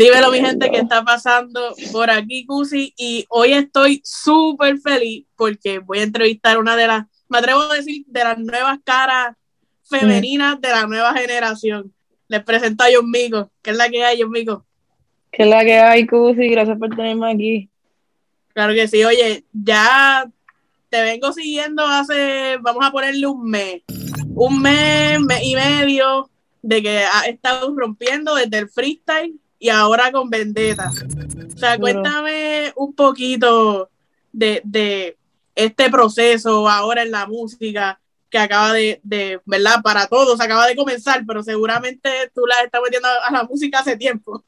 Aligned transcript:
Dímelo, 0.00 0.30
mi 0.30 0.40
gente, 0.40 0.70
que 0.70 0.78
está 0.78 1.04
pasando 1.04 1.74
por 1.92 2.10
aquí, 2.10 2.46
Cusi. 2.46 2.94
Y 2.96 3.26
hoy 3.28 3.52
estoy 3.52 4.00
súper 4.02 4.78
feliz 4.78 5.26
porque 5.36 5.78
voy 5.78 5.98
a 5.98 6.04
entrevistar 6.04 6.56
una 6.56 6.74
de 6.74 6.86
las, 6.86 7.04
me 7.28 7.36
atrevo 7.36 7.60
a 7.60 7.74
decir, 7.74 8.04
de 8.06 8.24
las 8.24 8.38
nuevas 8.38 8.78
caras 8.82 9.36
femeninas 9.84 10.58
de 10.58 10.70
la 10.70 10.86
nueva 10.86 11.12
generación. 11.12 11.92
Les 12.28 12.42
presento 12.42 12.82
a 12.82 12.86
John 12.90 13.10
Mico. 13.10 13.50
¿Qué 13.60 13.72
es 13.72 13.76
la 13.76 13.90
que 13.90 14.02
hay, 14.02 14.22
John 14.22 14.30
Mico? 14.30 14.64
¿Qué 15.30 15.42
es 15.42 15.50
la 15.50 15.62
que 15.66 15.78
hay, 15.78 16.06
Cusi? 16.06 16.48
Gracias 16.48 16.78
por 16.78 16.88
tenerme 16.96 17.30
aquí. 17.30 17.70
Claro 18.54 18.72
que 18.72 18.88
sí. 18.88 19.04
Oye, 19.04 19.44
ya 19.52 20.26
te 20.88 21.02
vengo 21.02 21.30
siguiendo 21.34 21.86
hace, 21.86 22.56
vamos 22.62 22.86
a 22.86 22.90
ponerle 22.90 23.26
un 23.26 23.50
mes. 23.50 23.82
Un 24.34 24.62
mes, 24.62 25.20
mes 25.20 25.40
y 25.42 25.54
medio 25.56 26.30
de 26.62 26.82
que 26.82 27.04
has 27.04 27.26
estado 27.26 27.74
rompiendo 27.76 28.34
desde 28.34 28.60
el 28.60 28.70
freestyle 28.70 29.38
y 29.60 29.68
ahora 29.68 30.10
con 30.10 30.28
Vendetta. 30.28 30.90
O 30.90 31.58
sea, 31.58 31.78
cuéntame 31.78 32.72
un 32.74 32.94
poquito 32.94 33.90
de, 34.32 35.16
este 35.54 35.90
proceso 35.90 36.68
ahora 36.68 37.02
en 37.02 37.10
la 37.10 37.26
música 37.26 38.00
que 38.30 38.38
acaba 38.38 38.72
de, 38.72 39.40
¿verdad? 39.44 39.82
Para 39.84 40.06
todos, 40.06 40.40
acaba 40.40 40.66
de 40.66 40.74
comenzar, 40.74 41.22
pero 41.26 41.42
seguramente 41.42 42.08
tú 42.34 42.46
la 42.46 42.62
estás 42.64 42.80
metiendo 42.82 43.08
a 43.08 43.30
la 43.30 43.44
música 43.44 43.80
hace 43.80 43.96
tiempo. 43.96 44.42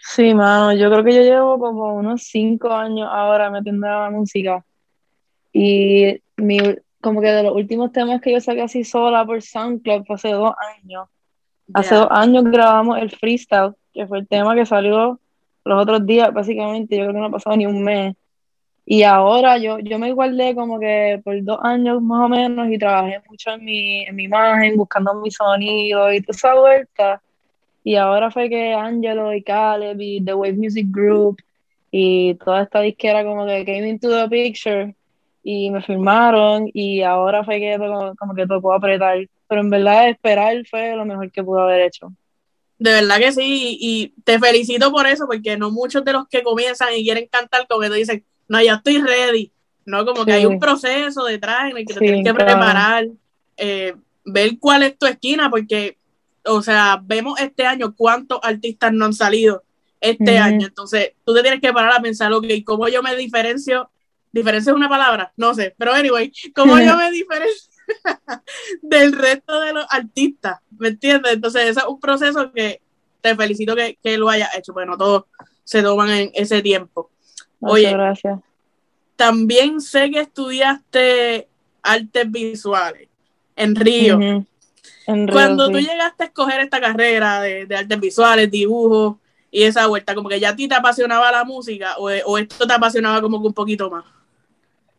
Sí, 0.00 0.32
mano, 0.32 0.72
yo 0.72 0.88
creo 0.90 1.02
que 1.02 1.14
yo 1.14 1.22
llevo 1.22 1.58
como 1.58 1.94
unos 1.94 2.22
cinco 2.22 2.70
años 2.70 3.08
ahora 3.10 3.50
metiendo 3.50 3.88
a 3.88 4.02
la 4.02 4.10
música. 4.10 4.64
Y 5.52 6.22
mi, 6.36 6.58
como 7.00 7.20
que 7.20 7.32
de 7.32 7.42
los 7.42 7.54
últimos 7.54 7.90
temas 7.90 8.20
que 8.20 8.30
yo 8.30 8.40
saqué 8.40 8.62
así 8.62 8.84
sola 8.84 9.26
por 9.26 9.42
SoundCloud 9.42 10.04
fue 10.04 10.14
hace 10.14 10.30
dos 10.30 10.52
años. 10.76 11.08
Hace 11.74 11.96
dos 11.96 12.06
años 12.10 12.44
grabamos 12.44 12.98
el 12.98 13.10
freestyle 13.10 13.74
que 13.96 14.06
fue 14.06 14.18
el 14.18 14.28
tema 14.28 14.54
que 14.54 14.66
salió 14.66 15.18
los 15.64 15.82
otros 15.82 16.06
días, 16.06 16.32
básicamente, 16.32 16.96
yo 16.96 17.04
creo 17.04 17.14
que 17.14 17.20
no 17.20 17.26
ha 17.26 17.30
pasado 17.30 17.56
ni 17.56 17.66
un 17.66 17.82
mes. 17.82 18.14
Y 18.84 19.02
ahora 19.02 19.58
yo, 19.58 19.80
yo 19.80 19.98
me 19.98 20.12
guardé 20.12 20.54
como 20.54 20.78
que 20.78 21.20
por 21.24 21.42
dos 21.42 21.58
años 21.62 22.00
más 22.02 22.26
o 22.26 22.28
menos 22.28 22.68
y 22.70 22.78
trabajé 22.78 23.20
mucho 23.28 23.50
en 23.50 23.64
mi, 23.64 24.04
en 24.04 24.14
mi 24.14 24.24
imagen, 24.24 24.76
buscando 24.76 25.14
mi 25.14 25.30
sonido 25.30 26.12
y 26.12 26.20
toda 26.20 26.36
esa 26.36 26.54
vuelta. 26.54 27.22
Y 27.82 27.96
ahora 27.96 28.30
fue 28.30 28.48
que 28.48 28.74
Angelo 28.74 29.34
y 29.34 29.42
Caleb 29.42 30.00
y 30.00 30.24
The 30.24 30.34
Wave 30.34 30.54
Music 30.54 30.86
Group 30.90 31.38
y 31.90 32.34
toda 32.34 32.62
esta 32.62 32.80
disquera 32.80 33.24
como 33.24 33.46
que 33.46 33.64
came 33.64 33.88
into 33.88 34.08
the 34.08 34.28
picture 34.28 34.94
y 35.42 35.70
me 35.70 35.82
firmaron 35.82 36.68
y 36.72 37.02
ahora 37.02 37.44
fue 37.44 37.58
que 37.60 37.76
como, 37.78 38.14
como 38.16 38.34
que 38.34 38.46
tocó 38.46 38.72
apretar. 38.72 39.18
Pero 39.48 39.60
en 39.60 39.70
verdad 39.70 40.08
esperar 40.10 40.56
fue 40.68 40.94
lo 40.94 41.04
mejor 41.04 41.30
que 41.32 41.42
pudo 41.42 41.60
haber 41.62 41.82
hecho. 41.82 42.12
De 42.78 42.92
verdad 42.92 43.18
que 43.18 43.32
sí, 43.32 43.78
y 43.80 44.14
te 44.24 44.38
felicito 44.38 44.92
por 44.92 45.06
eso, 45.06 45.26
porque 45.26 45.56
no 45.56 45.70
muchos 45.70 46.04
de 46.04 46.12
los 46.12 46.28
que 46.28 46.42
comienzan 46.42 46.94
y 46.94 47.04
quieren 47.04 47.26
cantar 47.30 47.66
como 47.66 47.80
que 47.80 47.88
te 47.88 47.96
dicen, 47.96 48.24
no, 48.48 48.62
ya 48.62 48.74
estoy 48.74 49.00
ready, 49.00 49.50
¿no? 49.86 50.04
Como 50.04 50.24
que 50.24 50.32
hay 50.32 50.46
un 50.46 50.60
proceso 50.60 51.24
detrás 51.24 51.70
en 51.70 51.78
el 51.78 51.86
que 51.86 51.94
te 51.94 52.00
tienes 52.00 52.24
que 52.24 52.34
preparar, 52.34 53.06
eh, 53.56 53.94
ver 54.24 54.58
cuál 54.58 54.82
es 54.82 54.98
tu 54.98 55.06
esquina, 55.06 55.48
porque, 55.48 55.96
o 56.44 56.60
sea, 56.60 57.00
vemos 57.02 57.40
este 57.40 57.64
año 57.64 57.94
cuántos 57.96 58.40
artistas 58.42 58.92
no 58.92 59.06
han 59.06 59.14
salido 59.14 59.62
este 60.00 60.38
año, 60.38 60.66
entonces 60.66 61.12
tú 61.24 61.34
te 61.34 61.42
tienes 61.42 61.60
que 61.60 61.72
parar 61.72 61.94
a 61.94 62.02
pensar, 62.02 62.32
ok, 62.32 62.44
¿cómo 62.64 62.86
yo 62.88 63.02
me 63.02 63.16
diferencio? 63.16 63.90
¿Diferencia 64.30 64.70
es 64.70 64.76
una 64.76 64.88
palabra? 64.88 65.32
No 65.36 65.54
sé, 65.54 65.74
pero 65.78 65.94
anyway, 65.94 66.30
¿cómo 66.54 66.78
yo 66.78 66.96
me 66.96 67.10
diferencio? 67.10 67.75
del 68.82 69.12
resto 69.12 69.60
de 69.60 69.72
los 69.72 69.86
artistas, 69.88 70.60
¿me 70.78 70.88
entiendes? 70.88 71.34
Entonces, 71.34 71.62
ese 71.62 71.80
es 71.80 71.86
un 71.86 72.00
proceso 72.00 72.52
que 72.52 72.80
te 73.20 73.34
felicito 73.34 73.74
que, 73.74 74.18
lo 74.18 74.28
hayas 74.28 74.54
hecho, 74.56 74.72
porque 74.72 74.88
no 74.88 74.96
todos 74.96 75.24
se 75.64 75.82
toman 75.82 76.10
en 76.10 76.30
ese 76.34 76.62
tiempo. 76.62 77.10
Oye, 77.60 77.90
gracias. 77.90 78.40
También 79.16 79.80
sé 79.80 80.10
que 80.10 80.20
estudiaste 80.20 81.48
artes 81.82 82.30
visuales 82.30 83.08
en 83.56 83.74
Río. 83.74 84.18
Cuando 85.32 85.70
tú 85.70 85.78
llegaste 85.78 86.24
a 86.24 86.26
escoger 86.26 86.60
esta 86.60 86.80
carrera 86.80 87.40
de, 87.40 87.66
artes 87.74 88.00
visuales, 88.00 88.50
dibujos 88.50 89.16
y 89.50 89.62
esa 89.62 89.86
vuelta, 89.86 90.14
como 90.14 90.28
que 90.28 90.38
ya 90.38 90.50
a 90.50 90.56
ti 90.56 90.68
te 90.68 90.74
apasionaba 90.74 91.32
la 91.32 91.44
música 91.44 91.96
o, 91.98 92.10
o 92.26 92.38
esto 92.38 92.66
te 92.66 92.72
apasionaba 92.72 93.22
como 93.22 93.40
que 93.40 93.48
un 93.48 93.54
poquito 93.54 93.90
más. 93.90 94.04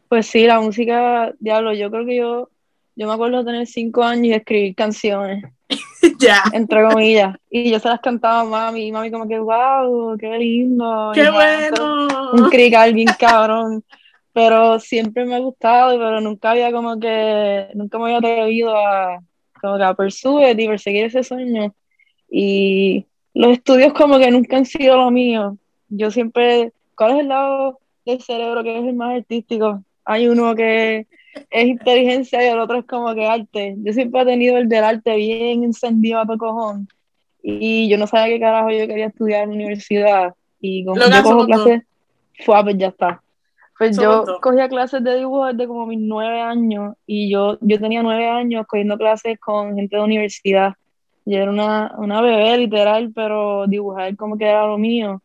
Pues 0.10 0.28
sí, 0.28 0.48
la 0.48 0.60
música, 0.60 1.34
diablo, 1.40 1.74
yo 1.74 1.92
creo 1.92 2.06
que 2.06 2.16
yo 2.16 2.50
yo 2.98 3.06
me 3.06 3.14
acuerdo 3.14 3.38
de 3.38 3.46
tener 3.46 3.68
cinco 3.68 4.04
años 4.04 4.26
y 4.26 4.34
escribir 4.34 4.74
canciones. 4.74 5.46
ya. 6.20 6.42
Entre 6.52 6.84
comillas. 6.84 7.38
Y 7.48 7.70
yo 7.70 7.80
se 7.80 7.90
las 7.90 8.00
cantaba 8.00 8.42
a 8.42 8.44
mami. 8.44 8.88
Y 8.88 8.92
mami, 8.92 9.12
como 9.12 9.28
que, 9.28 9.38
wow, 9.38 10.18
qué 10.18 10.36
lindo. 10.40 11.12
¡Qué 11.14 11.30
bueno! 11.30 12.32
Un 12.34 12.50
crical 12.50 12.96
bien 12.96 13.10
cabrón. 13.20 13.84
Pero 14.34 14.80
siempre 14.80 15.26
me 15.26 15.36
ha 15.36 15.40
gustado, 15.40 15.96
pero 16.00 16.22
nunca 16.22 16.52
había 16.52 16.72
como 16.72 17.00
que, 17.00 17.68
nunca 17.76 18.00
me 18.00 18.06
había 18.06 18.18
atrevido 18.18 18.76
a, 18.76 19.20
como 19.62 19.78
que 19.78 19.84
a 19.84 20.52
y 20.52 20.68
perseguir 20.68 21.06
ese 21.06 21.24
sueño. 21.24 21.76
Y 22.32 23.06
los 23.36 23.52
estudios 23.52 23.94
como 23.94 24.18
que 24.18 24.32
nunca 24.32 24.58
han 24.58 24.66
sido 24.66 24.98
lo 24.98 25.12
mío. 25.12 25.56
Yo 25.88 26.10
siempre, 26.10 26.74
¿cuál 26.96 27.12
es 27.12 27.20
el 27.20 27.28
lado 27.28 27.80
del 28.06 28.22
cerebro 28.22 28.64
que 28.64 28.80
es 28.80 28.86
el 28.86 28.96
más 28.96 29.18
artístico? 29.18 29.84
Hay 30.04 30.28
uno 30.28 30.56
que 30.56 31.06
es 31.50 31.66
inteligencia 31.66 32.44
y 32.44 32.48
el 32.48 32.60
otro 32.60 32.80
es 32.80 32.86
como 32.86 33.14
que 33.14 33.26
arte. 33.26 33.76
Yo 33.80 33.94
siempre 33.94 34.22
he 34.22 34.26
tenido 34.26 34.58
el 34.58 34.68
del 34.70 34.84
arte 34.84 35.16
bien 35.16 35.64
encendido 35.64 36.20
a 36.20 36.26
tu 36.26 36.38
cojón. 36.38 36.88
Y 37.42 37.88
yo 37.90 37.98
no 37.98 38.08
sabía 38.08 38.36
qué 38.36 38.40
carajo 38.40 38.72
yo 38.72 38.88
quería 38.88 39.08
estudiar 39.08 39.44
en 39.44 39.50
la 39.50 39.56
universidad. 39.56 40.34
Y 40.60 40.86
como 40.86 41.00
yo 41.00 41.24
cojo 41.24 41.46
clases, 41.46 41.84
fue, 42.46 42.64
pues 42.64 42.78
ya 42.78 42.88
está. 42.88 43.22
Pues 43.78 43.98
yo 43.98 44.26
cogía 44.42 44.68
clases 44.68 45.04
de 45.04 45.18
dibujo 45.18 45.46
desde 45.46 45.68
como 45.68 45.86
mis 45.86 46.00
nueve 46.00 46.42
años. 46.42 46.96
Y 47.06 47.30
yo, 47.32 47.58
yo 47.62 47.80
tenía 47.80 48.02
nueve 48.02 48.28
años 48.28 48.66
cogiendo 48.68 48.98
clases 48.98 49.40
con 49.40 49.76
gente 49.76 49.96
de 49.96 50.04
universidad. 50.04 50.74
Yo 51.26 51.38
era 51.38 51.52
una, 51.52 51.94
una 51.98 52.22
bebé 52.22 52.58
literal, 52.58 53.12
pero 53.14 53.68
dibujar 53.68 54.16
como 54.16 54.38
que 54.38 54.46
era 54.46 54.66
lo 54.66 54.78
mío. 54.78 55.22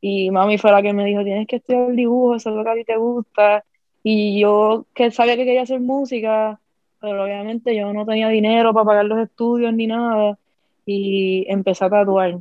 Y 0.00 0.30
mami 0.30 0.58
fue 0.58 0.72
la 0.72 0.82
que 0.82 0.92
me 0.92 1.04
dijo, 1.04 1.22
tienes 1.22 1.46
que 1.46 1.56
estudiar 1.56 1.90
el 1.90 1.96
dibujo, 1.96 2.34
eso 2.34 2.50
es 2.50 2.56
lo 2.56 2.64
que 2.64 2.70
a 2.70 2.74
ti 2.74 2.84
te 2.84 2.96
gusta 2.96 3.64
y 4.02 4.40
yo 4.40 4.86
que 4.94 5.10
sabía 5.10 5.36
que 5.36 5.44
quería 5.44 5.62
hacer 5.62 5.80
música, 5.80 6.58
pero 7.00 7.24
obviamente 7.24 7.76
yo 7.76 7.92
no 7.92 8.04
tenía 8.04 8.28
dinero 8.28 8.72
para 8.72 8.86
pagar 8.86 9.04
los 9.04 9.18
estudios 9.18 9.72
ni 9.74 9.86
nada. 9.86 10.38
Y 10.84 11.44
empecé 11.48 11.84
a 11.84 11.90
tatuar. 11.90 12.38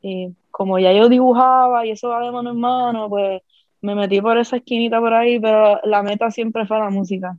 Y 0.00 0.30
como 0.50 0.78
ya 0.78 0.92
yo 0.92 1.08
dibujaba 1.08 1.86
y 1.86 1.90
eso 1.90 2.08
va 2.08 2.24
de 2.24 2.30
mano 2.30 2.50
en 2.50 2.60
mano, 2.60 3.08
pues 3.08 3.42
me 3.80 3.94
metí 3.94 4.20
por 4.20 4.38
esa 4.38 4.56
esquinita 4.56 5.00
por 5.00 5.12
ahí, 5.12 5.38
pero 5.38 5.80
la 5.84 6.02
meta 6.02 6.30
siempre 6.30 6.66
fue 6.66 6.78
la 6.78 6.88
música. 6.90 7.36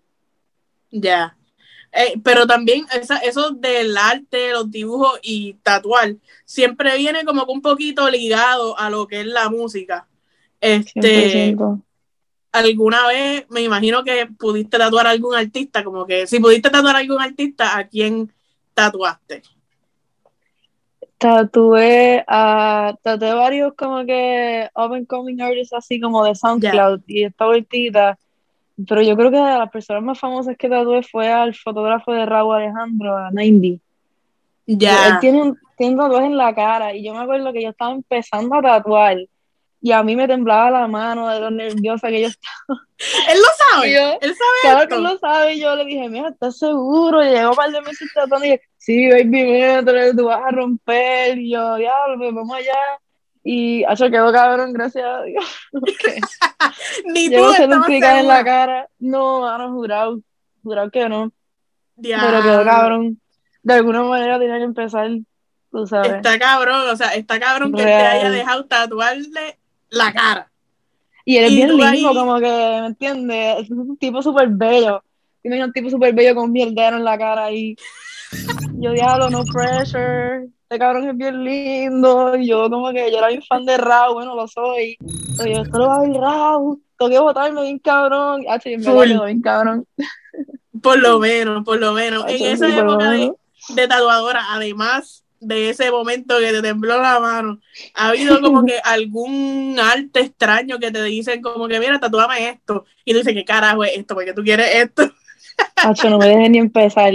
Ya. 0.92 1.36
Eh, 1.92 2.20
pero 2.24 2.46
también 2.46 2.86
eso 3.24 3.52
del 3.52 3.97
arte, 3.97 4.52
los 4.52 4.70
dibujos 4.70 5.20
y 5.24 5.53
tatuar, 5.64 6.16
siempre 6.44 6.97
viene 6.97 7.24
como 7.24 7.46
que 7.46 7.52
un 7.52 7.62
poquito 7.62 8.09
ligado 8.09 8.78
a 8.78 8.90
lo 8.90 9.08
que 9.08 9.22
es 9.22 9.26
la 9.26 9.50
música. 9.50 10.08
Este, 10.59 11.56
alguna 12.56 13.08
vez, 13.08 13.46
me 13.50 13.62
imagino 13.62 14.04
que 14.04 14.28
pudiste 14.28 14.78
tatuar 14.78 15.08
a 15.08 15.12
algún 15.12 15.36
artista, 15.36 15.84
como 15.84 16.06
que 16.06 16.28
si 16.28 16.40
pudiste 16.40 16.70
tatuar 16.70 16.96
a 16.96 17.00
algún 17.00 17.22
artista, 17.22 17.78
¿a 17.78 17.88
quién 17.88 18.32
tatuaste? 18.74 19.42
Tatué 21.18 22.24
a, 22.28 22.96
tatué 23.02 23.34
varios 23.34 23.74
como 23.74 24.06
que 24.06 24.70
open 24.74 25.06
coming 25.06 25.42
artists 25.42 25.74
así 25.74 26.00
como 26.00 26.24
de 26.26 26.36
SoundCloud 26.36 27.02
y 27.08 27.24
esta 27.24 27.46
vueltita, 27.46 28.18
pero 28.88 29.02
yo 29.02 29.16
creo 29.16 29.32
que 29.32 29.38
de 29.38 29.58
las 29.58 29.70
personas 29.70 30.04
más 30.04 30.20
famosas 30.20 30.56
que 30.58 30.70
tatué 30.70 31.04
fue 31.04 31.32
al 31.32 31.56
fotógrafo 31.56 32.12
de 32.12 32.26
Raúl 32.26 32.56
Alejandro, 32.56 33.18
a 33.18 33.32
Nindy. 33.32 33.80
Ya. 34.68 35.08
Él 35.08 35.14
tiene 35.22 35.42
un, 35.42 35.60
tiene 35.78 35.96
un 35.96 36.24
en 36.24 36.38
la 36.38 36.54
cara 36.54 36.94
y 36.96 37.04
yo 37.04 37.14
me 37.14 37.20
acuerdo 37.20 37.54
que 37.54 37.64
yo 37.64 37.70
estaba 37.70 37.92
empezando 37.92 38.56
a 38.56 38.62
tatuar 38.62 39.18
y 39.85 39.91
a 39.91 40.02
mí 40.02 40.16
me 40.16 40.28
temblaba 40.28 40.72
la 40.72 40.87
mano 40.87 41.29
de 41.29 41.40
lo 41.40 41.52
nerviosa 41.52 42.08
que 42.08 42.22
yo 42.22 42.28
estaba. 42.28 42.82
Él 43.29 43.37
lo 43.37 43.47
sabe, 43.70 44.17
él 44.20 44.35
sabe 44.35 44.58
Claro 44.64 44.87
que 44.87 44.97
lo 44.97 45.17
sabe, 45.20 45.53
y 45.53 45.59
yo 45.59 45.76
le 45.76 45.85
dije, 45.85 46.09
mira, 46.09 46.29
¿estás 46.29 46.58
seguro? 46.58 47.23
Y 47.23 47.29
llegó 47.29 47.52
un 47.52 47.55
par 47.55 47.70
de 47.70 47.82
meses 47.82 48.09
tratando 48.11 48.43
y 48.46 48.49
dije, 48.49 48.61
sí, 48.78 49.08
baby, 49.11 49.43
mira, 49.43 49.85
tú 49.85 50.26
vas 50.26 50.41
a 50.43 50.49
romper, 50.49 51.37
y 51.37 51.52
yo, 51.52 51.76
diablo, 51.76 52.17
pues 52.17 52.34
vamos 52.34 52.58
allá. 52.58 52.73
Y 53.43 53.84
eso 53.84 54.09
quedó 54.09 54.34
cabrón, 54.34 54.73
gracias 54.73 55.05
a 55.05 55.22
Dios. 55.22 55.46
Ni 57.05 57.29
tú 57.29 57.53
se 57.53 57.66
un 57.67 57.84
en 57.91 58.28
la 58.28 58.43
cara. 58.43 58.90
No, 58.97 59.55
no, 59.55 59.72
jurado, 59.72 60.20
jurado 60.64 60.90
que 60.90 61.08
no. 61.08 61.31
Pero 62.02 62.41
quedó 62.41 62.64
cabrón. 62.64 63.22
De 63.61 63.73
alguna 63.76 64.02
manera 64.02 64.40
tenía 64.40 64.58
que 64.58 64.64
empezar, 64.64 65.11
tú 65.70 65.85
sabes. 65.85 66.14
Está 66.14 66.40
cabrón, 66.40 66.90
o 66.90 66.96
sea, 66.96 67.14
está 67.14 67.40
cabrón 67.40 67.72
que 67.72 67.84
te 67.84 67.93
haya 67.93 68.31
dejado 68.31 68.66
tatuarle 68.66 69.59
la 69.90 70.14
cara. 70.14 70.52
Y 71.23 71.37
él 71.37 71.46
es 71.46 71.52
bien 71.52 71.91
lindo, 71.91 72.14
como 72.14 72.40
que, 72.40 72.46
¿me 72.82 72.87
entiendes? 72.87 73.64
Es 73.64 73.72
un 73.72 73.97
tipo 73.97 74.22
súper 74.22 74.47
bello. 74.49 75.03
Tiene 75.41 75.64
un 75.64 75.73
tipo 75.73 75.90
súper 75.90 76.14
bello 76.14 76.35
con 76.35 76.52
mierdero 76.52 76.97
en 76.97 77.03
la 77.03 77.17
cara 77.17 77.52
y 77.52 77.76
yo 78.79 78.91
diablo, 78.91 79.29
no 79.29 79.43
pressure, 79.46 80.46
este 80.64 80.79
cabrón 80.79 81.09
es 81.09 81.17
bien 81.17 81.43
lindo, 81.43 82.35
y 82.35 82.47
yo 82.47 82.70
como 82.70 82.91
que 82.91 83.11
yo 83.11 83.17
era 83.20 83.28
bien 83.28 83.41
fan 83.41 83.66
de 83.66 83.78
Raúl, 83.78 84.16
bueno, 84.16 84.35
lo 84.35 84.47
soy, 84.47 84.97
pero 85.37 85.49
yo, 85.49 85.61
esto 85.61 85.78
lo 85.78 85.88
va 85.88 85.96
a 85.96 86.02
ver 86.02 86.14
Raúl, 86.14 86.81
tengo 86.97 87.11
que 87.11 87.20
votarme 87.20 87.61
bien 87.61 87.79
cabrón, 87.79 88.43
ah, 88.49 88.59
sí, 88.59 88.78
me 88.78 89.26
bien 89.26 89.41
cabrón. 89.41 89.85
Por 90.81 90.99
lo 90.99 91.20
menos, 91.20 91.64
por 91.64 91.79
lo 91.79 91.93
menos, 91.93 92.26
en 92.28 92.46
esa 92.46 92.67
época 92.67 93.11
de, 93.11 93.31
de 93.70 93.88
tatuadora, 93.88 94.41
además 94.52 95.25
de 95.40 95.70
ese 95.70 95.91
momento 95.91 96.40
que 96.40 96.52
te 96.52 96.61
tembló 96.61 97.02
la 97.02 97.20
mano, 97.20 97.59
ha 97.93 98.09
habido 98.09 98.41
como 98.41 98.66
que 98.66 98.79
algún 98.84 99.78
arte 99.79 100.22
extraño 100.22 100.79
que 100.79 100.91
te 100.91 101.03
dicen 101.03 101.41
como 101.41 101.67
que 101.67 101.79
mira, 101.79 101.99
tatúame 101.99 102.49
esto, 102.49 102.85
y 103.03 103.11
tú 103.11 103.20
dices, 103.20 103.34
¿qué 103.34 103.46
carajo 103.46 103.84
es 103.84 103.97
esto? 103.97 104.16
Porque 104.16 104.34
tú 104.34 104.43
quieres 104.43 104.67
esto. 104.73 105.11
Hacho, 105.76 106.09
no 106.09 106.17
me 106.17 106.28
dejes 106.28 106.49
ni 106.49 106.58
empezar. 106.58 107.14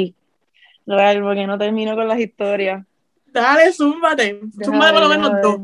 Real, 0.87 1.23
porque 1.23 1.47
no 1.47 1.59
termino 1.59 1.95
con 1.95 2.09
las 2.09 2.19
historias. 2.19 2.85
Dale, 3.27 3.73
zúmbate. 3.73 4.41
Zúmbate 4.65 4.93
por 4.93 5.03
lo 5.03 5.09
menos 5.09 5.33
dos. 5.43 5.61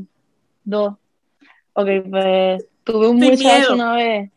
Dos. 0.65 0.95
Ok, 1.73 1.89
pues 2.11 2.65
tuve 2.85 3.09
un 3.09 3.17
muchacho 3.19 3.75
una 3.75 3.95
vez. 3.95 4.31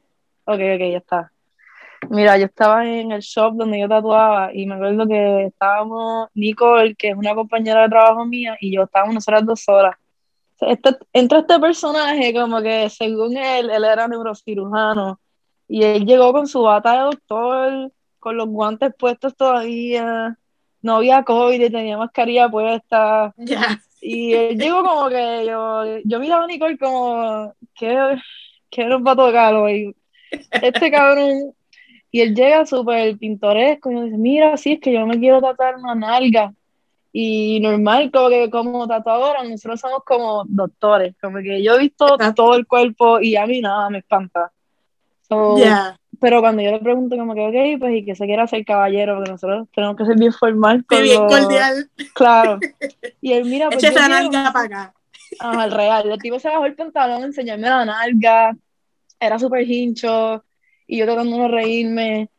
Ok, 0.45 0.55
ok, 0.55 0.79
ya 0.91 0.97
está. 0.97 1.31
Mira, 2.07 2.37
yo 2.37 2.45
estaba 2.45 2.87
en 2.87 3.11
el 3.11 3.21
shop 3.21 3.55
donde 3.55 3.79
yo 3.79 3.89
tatuaba 3.89 4.53
y 4.53 4.65
me 4.65 4.75
acuerdo 4.75 5.07
que 5.07 5.45
estábamos 5.45 6.29
Nicole, 6.33 6.95
que 6.95 7.09
es 7.09 7.15
una 7.15 7.35
compañera 7.35 7.83
de 7.83 7.89
trabajo 7.89 8.25
mía, 8.25 8.55
y 8.61 8.73
yo 8.73 8.83
estábamos 8.83 9.15
nosotras 9.15 9.45
dos 9.45 9.67
horas. 9.67 9.95
Este, 10.61 10.97
entra 11.13 11.39
este 11.39 11.59
personaje 11.59 12.33
como 12.33 12.61
que 12.61 12.89
según 12.89 13.37
él, 13.37 13.69
él 13.69 13.83
era 13.83 14.07
neurocirujano 14.07 15.19
y 15.67 15.83
él 15.83 16.05
llegó 16.05 16.33
con 16.33 16.47
su 16.47 16.61
bata 16.63 16.93
de 16.93 16.99
doctor, 16.99 17.91
con 18.19 18.37
los 18.37 18.47
guantes 18.47 18.93
puestos 18.97 19.35
todavía, 19.35 20.37
no 20.81 20.95
había 20.95 21.23
COVID, 21.23 21.71
tenía 21.71 21.97
mascarilla 21.97 22.49
puesta. 22.49 23.33
Y 24.01 24.31
él 24.31 24.57
llegó 24.57 24.81
como 24.81 25.09
que 25.09 25.45
yo, 25.45 25.83
yo 26.05 26.19
miraba 26.21 26.45
a 26.45 26.47
Nicole 26.47 26.77
como, 26.77 27.53
¿qué, 27.75 28.15
qué 28.69 28.85
nos 28.85 29.01
va 29.05 29.11
a 29.11 29.15
tocar 29.17 29.53
hoy? 29.55 29.93
Este 30.51 30.89
cabrón 30.89 31.53
y 32.11 32.21
él 32.21 32.35
llega 32.35 32.65
súper 32.65 33.17
pintoresco 33.17 33.91
y 33.91 34.01
dice, 34.01 34.17
mira, 34.17 34.57
sí, 34.57 34.73
es 34.73 34.79
que 34.79 34.93
yo 34.93 35.05
me 35.05 35.19
quiero 35.19 35.41
tatuar 35.41 35.75
una 35.77 35.95
nalga. 35.95 36.53
Y 37.11 37.59
normal, 37.59 38.11
como 38.11 38.29
que 38.29 38.49
como 38.49 38.87
tatuadora, 38.87 39.43
nosotros 39.43 39.79
somos 39.79 40.03
como 40.03 40.43
doctores, 40.45 41.15
como 41.21 41.37
que 41.39 41.63
yo 41.63 41.75
he 41.75 41.79
visto 41.79 42.17
todo 42.35 42.55
el 42.55 42.67
cuerpo 42.67 43.19
y 43.19 43.35
a 43.35 43.45
mí 43.47 43.61
nada 43.61 43.89
me 43.89 43.99
espanta. 43.99 44.51
Pero 46.19 46.41
cuando 46.41 46.61
yo 46.61 46.71
le 46.71 46.79
pregunto 46.79 47.15
como 47.15 47.33
que, 47.33 47.47
ok, 47.47 47.79
pues 47.79 47.95
y 47.95 48.05
que 48.05 48.15
se 48.15 48.25
quiera 48.25 48.43
hacer 48.43 48.65
caballero, 48.65 49.15
porque 49.15 49.31
nosotros 49.31 49.67
tenemos 49.73 49.95
que 49.95 50.05
ser 50.05 50.17
bien 50.17 50.33
formal. 50.33 50.85
bien 50.89 51.27
cordial. 51.27 51.89
Claro. 52.13 52.59
Y 53.21 53.33
él, 53.33 53.45
mira, 53.45 53.69
pues... 53.69 53.83
esa 53.83 54.07
nalga 54.07 54.51
para 54.51 54.65
acá. 54.65 54.93
al 55.39 55.71
real. 55.71 56.11
El 56.11 56.19
tipo 56.19 56.39
se 56.39 56.49
bajó 56.49 56.65
el 56.65 56.75
pantalón, 56.75 57.23
enseñarme 57.23 57.69
la 57.69 57.85
nalga, 57.85 58.55
era 59.19 59.39
súper 59.39 59.69
hincho, 59.69 60.43
y 60.89 60.97
yo 60.97 61.05
tratando 61.05 61.37
de 61.37 61.47
reírme, 61.47 62.29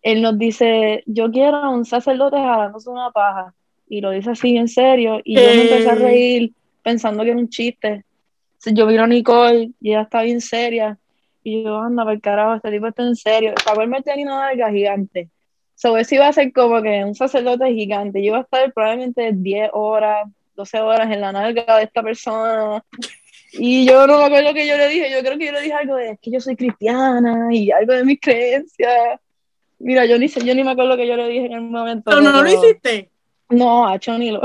él 0.00 0.22
nos 0.22 0.38
dice, 0.38 1.02
yo 1.06 1.28
quiero 1.32 1.56
a 1.56 1.70
un 1.70 1.84
sacerdote 1.84 2.36
jalándose 2.36 2.88
una 2.88 3.10
paja, 3.10 3.52
y 3.88 4.00
lo 4.00 4.12
dice 4.12 4.30
así 4.30 4.56
en 4.56 4.68
serio, 4.68 5.20
y 5.24 5.34
yo 5.34 5.40
me 5.40 5.62
empecé 5.62 5.90
a 5.90 5.94
reír 5.96 6.52
pensando 6.84 7.24
que 7.24 7.30
era 7.30 7.38
un 7.38 7.48
chiste. 7.48 8.04
yo 8.64 8.86
vi 8.86 8.96
a 8.96 9.06
Nicole 9.08 9.72
y 9.80 9.90
ella 9.90 10.02
está 10.02 10.22
bien 10.22 10.40
seria, 10.40 10.96
y 11.42 11.64
yo, 11.64 11.78
anda, 11.78 12.04
por 12.04 12.20
carajo, 12.20 12.54
este 12.54 12.70
tipo 12.70 12.86
está 12.86 13.02
en 13.02 13.16
serio. 13.16 13.54
Para 13.64 13.78
verme 13.78 14.02
tenía 14.02 14.26
una 14.26 14.46
verga 14.46 14.70
gigante. 14.70 15.28
So, 15.74 15.96
eso 15.96 16.14
iba 16.14 16.28
a 16.28 16.32
ser 16.32 16.52
como 16.52 16.80
que 16.82 17.04
un 17.04 17.14
sacerdote 17.14 17.72
gigante. 17.72 18.20
Yo 18.20 18.28
iba 18.28 18.38
a 18.38 18.42
estar 18.42 18.72
probablemente 18.72 19.30
10 19.32 19.70
horas, 19.72 20.28
12 20.54 20.80
horas 20.80 21.10
en 21.10 21.20
la 21.20 21.32
nalga 21.32 21.76
de 21.76 21.84
esta 21.84 22.02
persona. 22.02 22.84
Y 23.52 23.86
yo 23.86 24.06
no 24.06 24.18
me 24.18 24.24
acuerdo 24.24 24.52
que 24.54 24.66
yo 24.66 24.76
le 24.76 24.88
dije, 24.88 25.10
yo 25.10 25.20
creo 25.20 25.38
que 25.38 25.46
yo 25.46 25.52
le 25.52 25.62
dije 25.62 25.74
algo 25.74 25.96
de 25.96 26.18
que 26.20 26.30
yo 26.30 26.40
soy 26.40 26.56
cristiana 26.56 27.48
y 27.50 27.70
algo 27.70 27.92
de 27.92 28.04
mis 28.04 28.20
creencias. 28.20 29.20
Mira, 29.78 30.06
yo 30.06 30.18
ni 30.18 30.28
sé, 30.28 30.44
yo 30.44 30.54
ni 30.54 30.64
me 30.64 30.72
acuerdo 30.72 30.96
que 30.96 31.06
yo 31.06 31.16
le 31.16 31.28
dije 31.28 31.46
en 31.46 31.52
el 31.52 31.62
momento. 31.62 32.10
Pero 32.10 32.20
no, 32.20 32.42
lo 32.42 32.48
hiciste. 32.48 33.10
No, 33.48 33.86
a 33.86 33.98
ni 34.18 34.30
lo. 34.30 34.42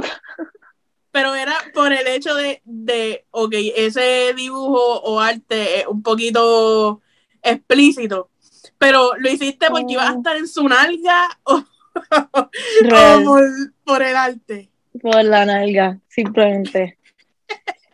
Pero 1.12 1.36
era 1.36 1.56
por 1.74 1.92
el 1.92 2.07
hecho 2.07 2.36
de, 2.36 2.62
de, 2.63 3.25
ok, 3.31 3.53
ese 3.75 4.33
dibujo 4.33 5.01
o 5.01 5.19
arte 5.19 5.80
es 5.80 5.88
un 5.88 6.01
poquito 6.01 7.01
explícito, 7.42 8.30
pero 8.77 9.12
lo 9.18 9.30
hiciste 9.30 9.68
porque 9.69 9.94
ibas 9.94 10.09
a 10.09 10.18
estar 10.18 10.38
en 10.38 10.47
su 10.47 10.65
nalga 10.68 11.27
o, 11.44 11.63
por, 13.25 13.44
por 13.83 14.01
el 14.01 14.15
arte. 14.15 14.69
Por 15.01 15.24
la 15.25 15.45
nalga, 15.45 16.00
simplemente. 16.07 16.97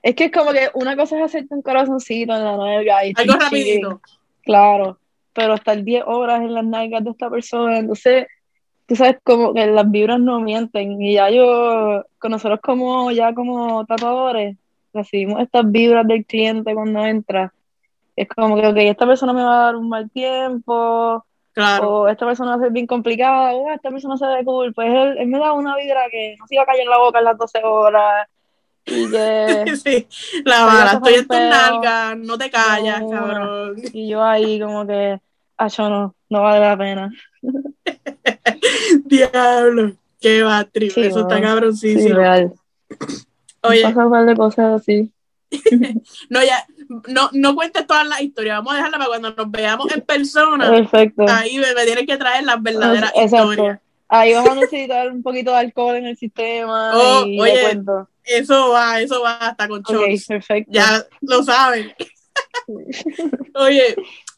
Es 0.07 0.15
que 0.15 0.23
es 0.23 0.31
como 0.31 0.53
que 0.53 0.69
una 0.73 0.95
cosa 0.95 1.17
es 1.17 1.25
hacerte 1.25 1.53
un 1.53 1.61
corazoncito 1.61 2.33
en 2.33 2.41
la 2.41 2.55
nalga 2.55 3.05
y 3.05 3.11
algo 3.13 3.33
rapidito. 3.33 3.99
Claro, 4.41 4.99
pero 5.33 5.55
estar 5.55 5.83
10 5.83 6.05
horas 6.07 6.39
en 6.39 6.53
las 6.53 6.63
nalgas 6.63 7.03
de 7.03 7.09
esta 7.09 7.29
persona, 7.29 7.79
entonces 7.79 8.25
tú 8.85 8.95
sabes 8.95 9.17
como 9.21 9.53
que 9.53 9.67
las 9.67 9.91
vibras 9.91 10.21
no 10.21 10.39
mienten 10.39 11.01
y 11.01 11.15
ya 11.15 11.29
yo, 11.29 12.05
con 12.19 12.31
nosotros 12.31 12.61
como 12.63 13.11
ya 13.11 13.33
como 13.33 13.85
tatuadores, 13.85 14.55
recibimos 14.93 15.41
estas 15.41 15.69
vibras 15.69 16.07
del 16.07 16.25
cliente 16.25 16.73
cuando 16.73 17.05
entra. 17.05 17.53
Es 18.15 18.29
como 18.29 18.55
que, 18.55 18.65
ok, 18.65 18.77
esta 18.77 19.05
persona 19.05 19.33
me 19.33 19.43
va 19.43 19.59
a 19.59 19.65
dar 19.65 19.75
un 19.75 19.89
mal 19.89 20.09
tiempo, 20.09 21.25
claro. 21.51 21.89
o 21.89 22.07
esta 22.07 22.25
persona 22.25 22.51
va 22.51 22.55
a 22.55 22.59
ser 22.61 22.71
bien 22.71 22.87
complicada, 22.87 23.51
o 23.55 23.69
esta 23.71 23.91
persona 23.91 24.15
se 24.15 24.25
ve 24.25 24.45
cool. 24.45 24.73
Pues 24.73 24.87
él, 24.87 25.17
él 25.17 25.27
me 25.27 25.37
da 25.37 25.51
una 25.51 25.75
vibra 25.75 26.03
que 26.09 26.37
no 26.39 26.47
se 26.47 26.55
iba 26.55 26.63
a 26.63 26.65
caer 26.65 26.79
en 26.79 26.89
la 26.89 26.97
boca 26.97 27.19
en 27.19 27.25
las 27.25 27.37
12 27.37 27.61
horas, 27.65 28.25
y 28.87 29.11
que 29.11 29.75
sí, 29.83 30.07
la 30.45 30.65
vara, 30.65 30.91
estoy 30.93 31.13
en 31.15 31.27
tu 31.27 31.33
nalga, 31.33 32.15
no 32.15 32.37
te 32.37 32.49
callas, 32.49 33.03
cabrón. 33.09 33.75
Y 33.93 34.09
yo 34.09 34.23
ahí 34.23 34.59
como 34.59 34.87
que, 34.87 35.19
yo 35.77 35.89
no, 35.89 36.15
no 36.29 36.41
vale 36.41 36.59
la 36.61 36.77
pena. 36.77 37.11
Diablo, 39.05 39.93
qué 40.19 40.43
va, 40.43 40.67
eso 40.73 41.21
está 41.21 41.41
cabroncísimo. 41.41 42.03
Sí, 42.03 42.13
real. 42.13 42.53
Oye. 43.63 43.81
Pasa 43.81 44.05
un 44.05 44.11
par 44.11 44.25
de 44.25 44.35
cosas 44.35 44.81
así. 44.81 45.11
no, 46.29 46.43
ya, 46.43 46.65
no, 47.07 47.29
no 47.33 47.55
cuentes 47.55 47.85
todas 47.87 48.07
las 48.07 48.21
historias, 48.21 48.57
vamos 48.57 48.73
a 48.73 48.77
dejarla 48.77 48.97
para 48.97 49.09
cuando 49.09 49.33
nos 49.33 49.51
veamos 49.51 49.91
en 49.93 50.01
persona. 50.01 50.69
Perfecto. 50.69 51.25
Ahí 51.27 51.57
me, 51.57 51.73
me 51.73 51.85
tienes 51.85 52.05
que 52.05 52.17
traer 52.17 52.45
las 52.45 52.61
verdaderas 52.61 53.11
historias. 53.15 53.79
Ahí 54.09 54.33
vas 54.33 54.47
a 54.47 54.55
necesitar 54.55 55.11
un 55.11 55.21
poquito 55.21 55.51
de 55.51 55.57
alcohol 55.57 55.97
en 55.97 56.05
el 56.05 56.17
sistema 56.17 56.91
oh, 56.95 57.25
y 57.25 57.39
oye, 57.39 57.61
cuento. 57.61 58.09
Eso 58.23 58.69
va, 58.69 59.01
eso 59.01 59.21
va 59.21 59.37
hasta 59.37 59.67
con 59.67 59.81
okay, 59.81 60.19
perfecto. 60.19 60.71
Ya 60.71 61.05
lo 61.21 61.43
saben. 61.43 61.93
oye, 63.55 63.95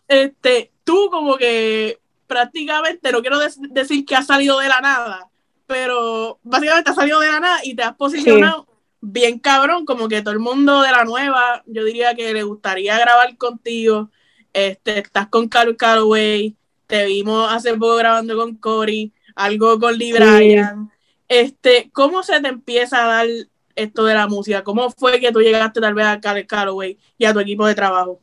este, 0.08 0.72
tú 0.84 1.10
como 1.12 1.38
que 1.38 2.00
prácticamente, 2.26 3.12
no 3.12 3.22
quiero 3.22 3.40
decir 3.40 4.06
que 4.06 4.16
has 4.16 4.26
salido 4.26 4.60
de 4.60 4.70
la 4.70 4.82
nada, 4.82 5.30
pero 5.68 6.40
básicamente 6.44 6.90
has 6.90 6.96
salido 6.96 7.20
de 7.20 7.28
la 7.28 7.40
nada 7.40 7.60
y 7.64 7.76
te 7.76 7.84
has 7.84 7.96
posicionado 7.96 8.68
bien 9.02 9.40
cabrón, 9.40 9.86
como 9.86 10.08
que 10.08 10.22
todo 10.22 10.34
el 10.34 10.40
mundo 10.40 10.82
de 10.82 10.92
la 10.92 11.06
nueva, 11.06 11.64
yo 11.68 11.84
diría 11.84 12.16
que 12.16 12.34
le 12.34 12.44
gustaría 12.44 12.98
grabar 13.00 13.38
contigo. 13.38 14.10
Este, 14.52 15.00
estás 15.00 15.28
con 15.28 15.48
Carl 15.48 15.78
Calloway, 15.78 16.56
te 16.88 17.06
vimos 17.06 17.52
hace 17.52 17.74
poco 17.74 17.96
grabando 17.98 18.36
con 18.36 18.56
Cory 18.56 19.14
algo 19.40 19.80
con 19.80 19.98
Lee 19.98 20.12
Bryan. 20.12 20.92
Este, 21.28 21.90
¿cómo 21.94 22.24
se 22.24 22.42
te 22.42 22.50
empieza 22.50 23.04
a 23.04 23.08
dar 23.08 23.28
esto 23.76 24.04
de 24.04 24.14
la 24.14 24.28
música? 24.28 24.64
¿Cómo 24.64 24.90
fue 24.90 25.20
que 25.20 25.32
tú 25.32 25.40
llegaste 25.40 25.80
tal 25.80 25.94
vez 25.94 26.06
a 26.06 26.20
Cal 26.20 26.46
Calloway 26.46 26.98
y 27.18 27.26
a 27.26 27.34
tu 27.34 27.40
equipo 27.40 27.66
de 27.66 27.76
trabajo? 27.76 28.20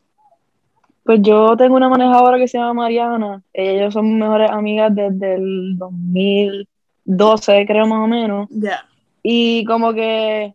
Pues 1.04 1.20
yo 1.22 1.56
tengo 1.56 1.76
una 1.76 1.88
manejadora 1.88 2.36
que 2.36 2.48
se 2.48 2.58
llama 2.58 2.82
Mariana. 2.82 3.42
Ellas 3.52 3.94
son 3.94 4.18
mejores 4.18 4.50
amigas 4.50 4.94
desde 4.94 5.36
el 5.36 5.78
2012, 5.78 7.64
creo 7.66 7.86
más 7.86 8.04
o 8.04 8.08
menos. 8.08 8.48
Ya. 8.50 8.86
Y 9.22 9.64
como 9.64 9.94
que 9.94 10.52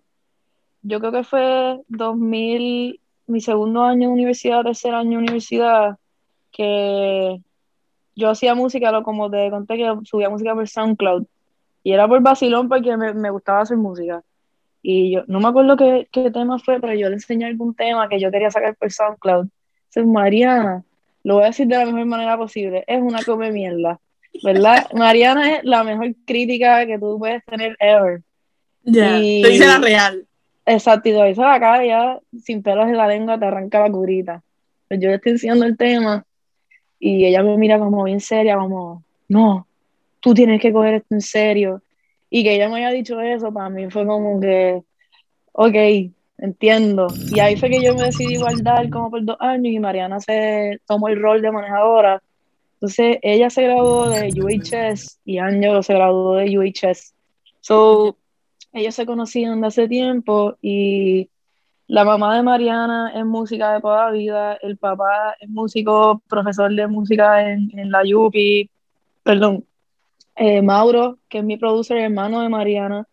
yo 0.84 1.00
creo 1.00 1.12
que 1.12 1.24
fue 1.24 1.80
2000, 1.88 3.00
mi 3.27 3.41
segundo 3.41 3.84
año 3.84 4.10
de 4.10 4.13
universidad, 4.13 4.63
tercer 4.63 4.94
año 4.94 5.12
de 5.12 5.18
universidad, 5.18 5.98
que 6.51 7.41
yo 8.15 8.30
hacía 8.30 8.56
música, 8.56 8.91
lo 8.91 9.03
como 9.03 9.30
te 9.30 9.50
conté 9.50 9.77
que 9.77 9.94
subía 10.03 10.30
música 10.30 10.53
por 10.53 10.68
SoundCloud. 10.68 11.25
Y 11.84 11.94
era 11.94 12.08
por 12.08 12.22
vacilón 12.22 12.70
porque 12.70 12.96
me, 12.96 13.30
gustaba 13.30 13.62
hacer 13.62 13.77
música. 13.77 14.22
Y 14.84 15.12
yo 15.13 15.24
no 15.27 15.39
me 15.39 15.48
acuerdo 15.48 15.77
qué, 15.77 16.32
tema 16.32 16.60
fue, 16.60 16.80
pero 16.80 16.94
yo 16.94 17.10
le 17.10 17.15
enseñé 17.15 17.46
algún 17.46 17.74
tema 17.75 18.10
que 18.10 18.20
yo 18.20 18.32
quería 18.32 18.51
sacar 18.51 18.75
por 18.75 18.91
SoundCloud. 18.91 19.48
Entonces, 19.89 20.06
Mariana, 20.06 20.84
lo 21.24 21.36
voy 21.36 21.44
a 21.44 21.48
decir 21.48 21.68
de 21.68 21.77
la 21.77 21.86
mejor 21.86 22.06
manera 22.06 22.38
posible, 22.38 22.84
es 22.88 23.01
una 23.01 23.24
come 23.24 23.51
mierda. 23.51 24.00
¿Verdad? 24.44 24.88
Mariana 24.94 25.58
es 25.58 25.63
la 25.63 25.84
mejor 25.84 26.13
crítica 26.25 26.86
que 26.86 26.98
tú 26.98 27.18
puedes 27.20 27.44
tener 27.46 27.75
ever. 27.80 28.22
Ya, 28.84 29.18
te 29.18 29.20
dice 29.20 29.68
la 29.68 29.77
real. 29.77 30.25
Exacto, 30.65 31.10
y 31.10 31.12
dice 31.12 31.41
la 31.41 31.60
cara 31.60 31.86
ya 31.86 32.20
sin 32.44 32.63
pelos 32.63 32.88
en 32.88 32.98
la 32.98 33.08
lengua 33.08 33.38
te 33.38 33.46
arranca 33.46 33.80
la 33.80 33.91
curita. 33.91 34.41
Pues 34.88 35.00
yo 35.00 35.10
le 35.10 35.15
estoy 35.15 35.34
enseñando 35.34 35.65
el 35.65 35.77
tema 35.77 36.25
y 37.01 37.25
ella 37.25 37.41
me 37.41 37.58
mira 37.58 37.79
como 37.79 38.03
bien 38.03 38.20
seria, 38.20 38.58
como, 38.58 39.03
no, 39.27 39.67
tú 40.20 40.36
tienes 40.36 40.62
que 40.62 40.72
coger 40.72 40.93
esto 40.93 41.15
en 41.15 41.22
serio. 41.22 41.81
Y 42.29 42.43
que 42.43 42.55
ella 42.55 42.70
me 42.70 42.77
haya 42.77 42.91
dicho 42.91 43.20
eso, 43.20 43.51
para 43.51 43.70
mí 43.70 43.89
fue 43.89 44.05
como 44.05 44.39
que, 44.39 44.84
ok, 45.51 45.75
entiendo. 46.38 47.08
Y 47.34 47.39
ahí 47.39 47.55
fue 47.58 47.72
que 47.72 47.81
yo 47.81 47.96
me 47.96 48.03
decidí 48.03 48.38
guardar 48.38 48.88
como 48.91 49.10
por 49.10 49.25
dos 49.25 49.38
años 49.39 49.74
y 49.74 49.79
Mariana 49.79 50.20
se 50.20 50.79
tomó 50.86 51.08
el 51.08 51.20
rol 51.20 51.41
de 51.41 51.51
manejadora. 51.51 52.22
Entonces 52.75 53.17
ella 53.24 53.50
se 53.50 53.63
graduó 53.63 54.08
de 54.08 54.29
UHS 54.39 55.20
y 55.25 55.39
Angelo 55.39 55.81
se 55.81 55.96
graduó 55.96 56.36
de 56.36 56.55
UHS. 56.55 57.15
So, 57.62 58.15
ellos 58.74 58.93
se 58.93 59.08
conocían 59.08 59.60
de 59.60 59.67
hace 59.67 59.88
tiempo 59.88 60.55
y 60.62 61.29
la 61.91 62.05
mamá 62.05 62.38
de 62.38 62.41
Mariana 62.41 63.12
es 63.13 63.25
música 63.25 63.74
de 63.74 63.81
toda 63.81 64.05
la 64.05 64.12
vida, 64.12 64.53
el 64.62 64.77
papá 64.77 65.36
es 65.38 65.50
músico, 65.50 66.21
profesor 66.25 66.74
de 66.74 66.88
música 66.88 67.51
en, 67.51 67.69
en 67.77 67.91
la 67.91 68.03
UPI, 68.15 68.69
perdón, 69.24 69.65
eh, 70.38 70.62
Mauro, 70.62 71.19
que 71.27 71.39
es 71.39 71.43
mi 71.43 71.57
producer, 71.57 71.98
hermano 71.98 72.39
de 72.39 72.48
Mariana, 72.48 73.05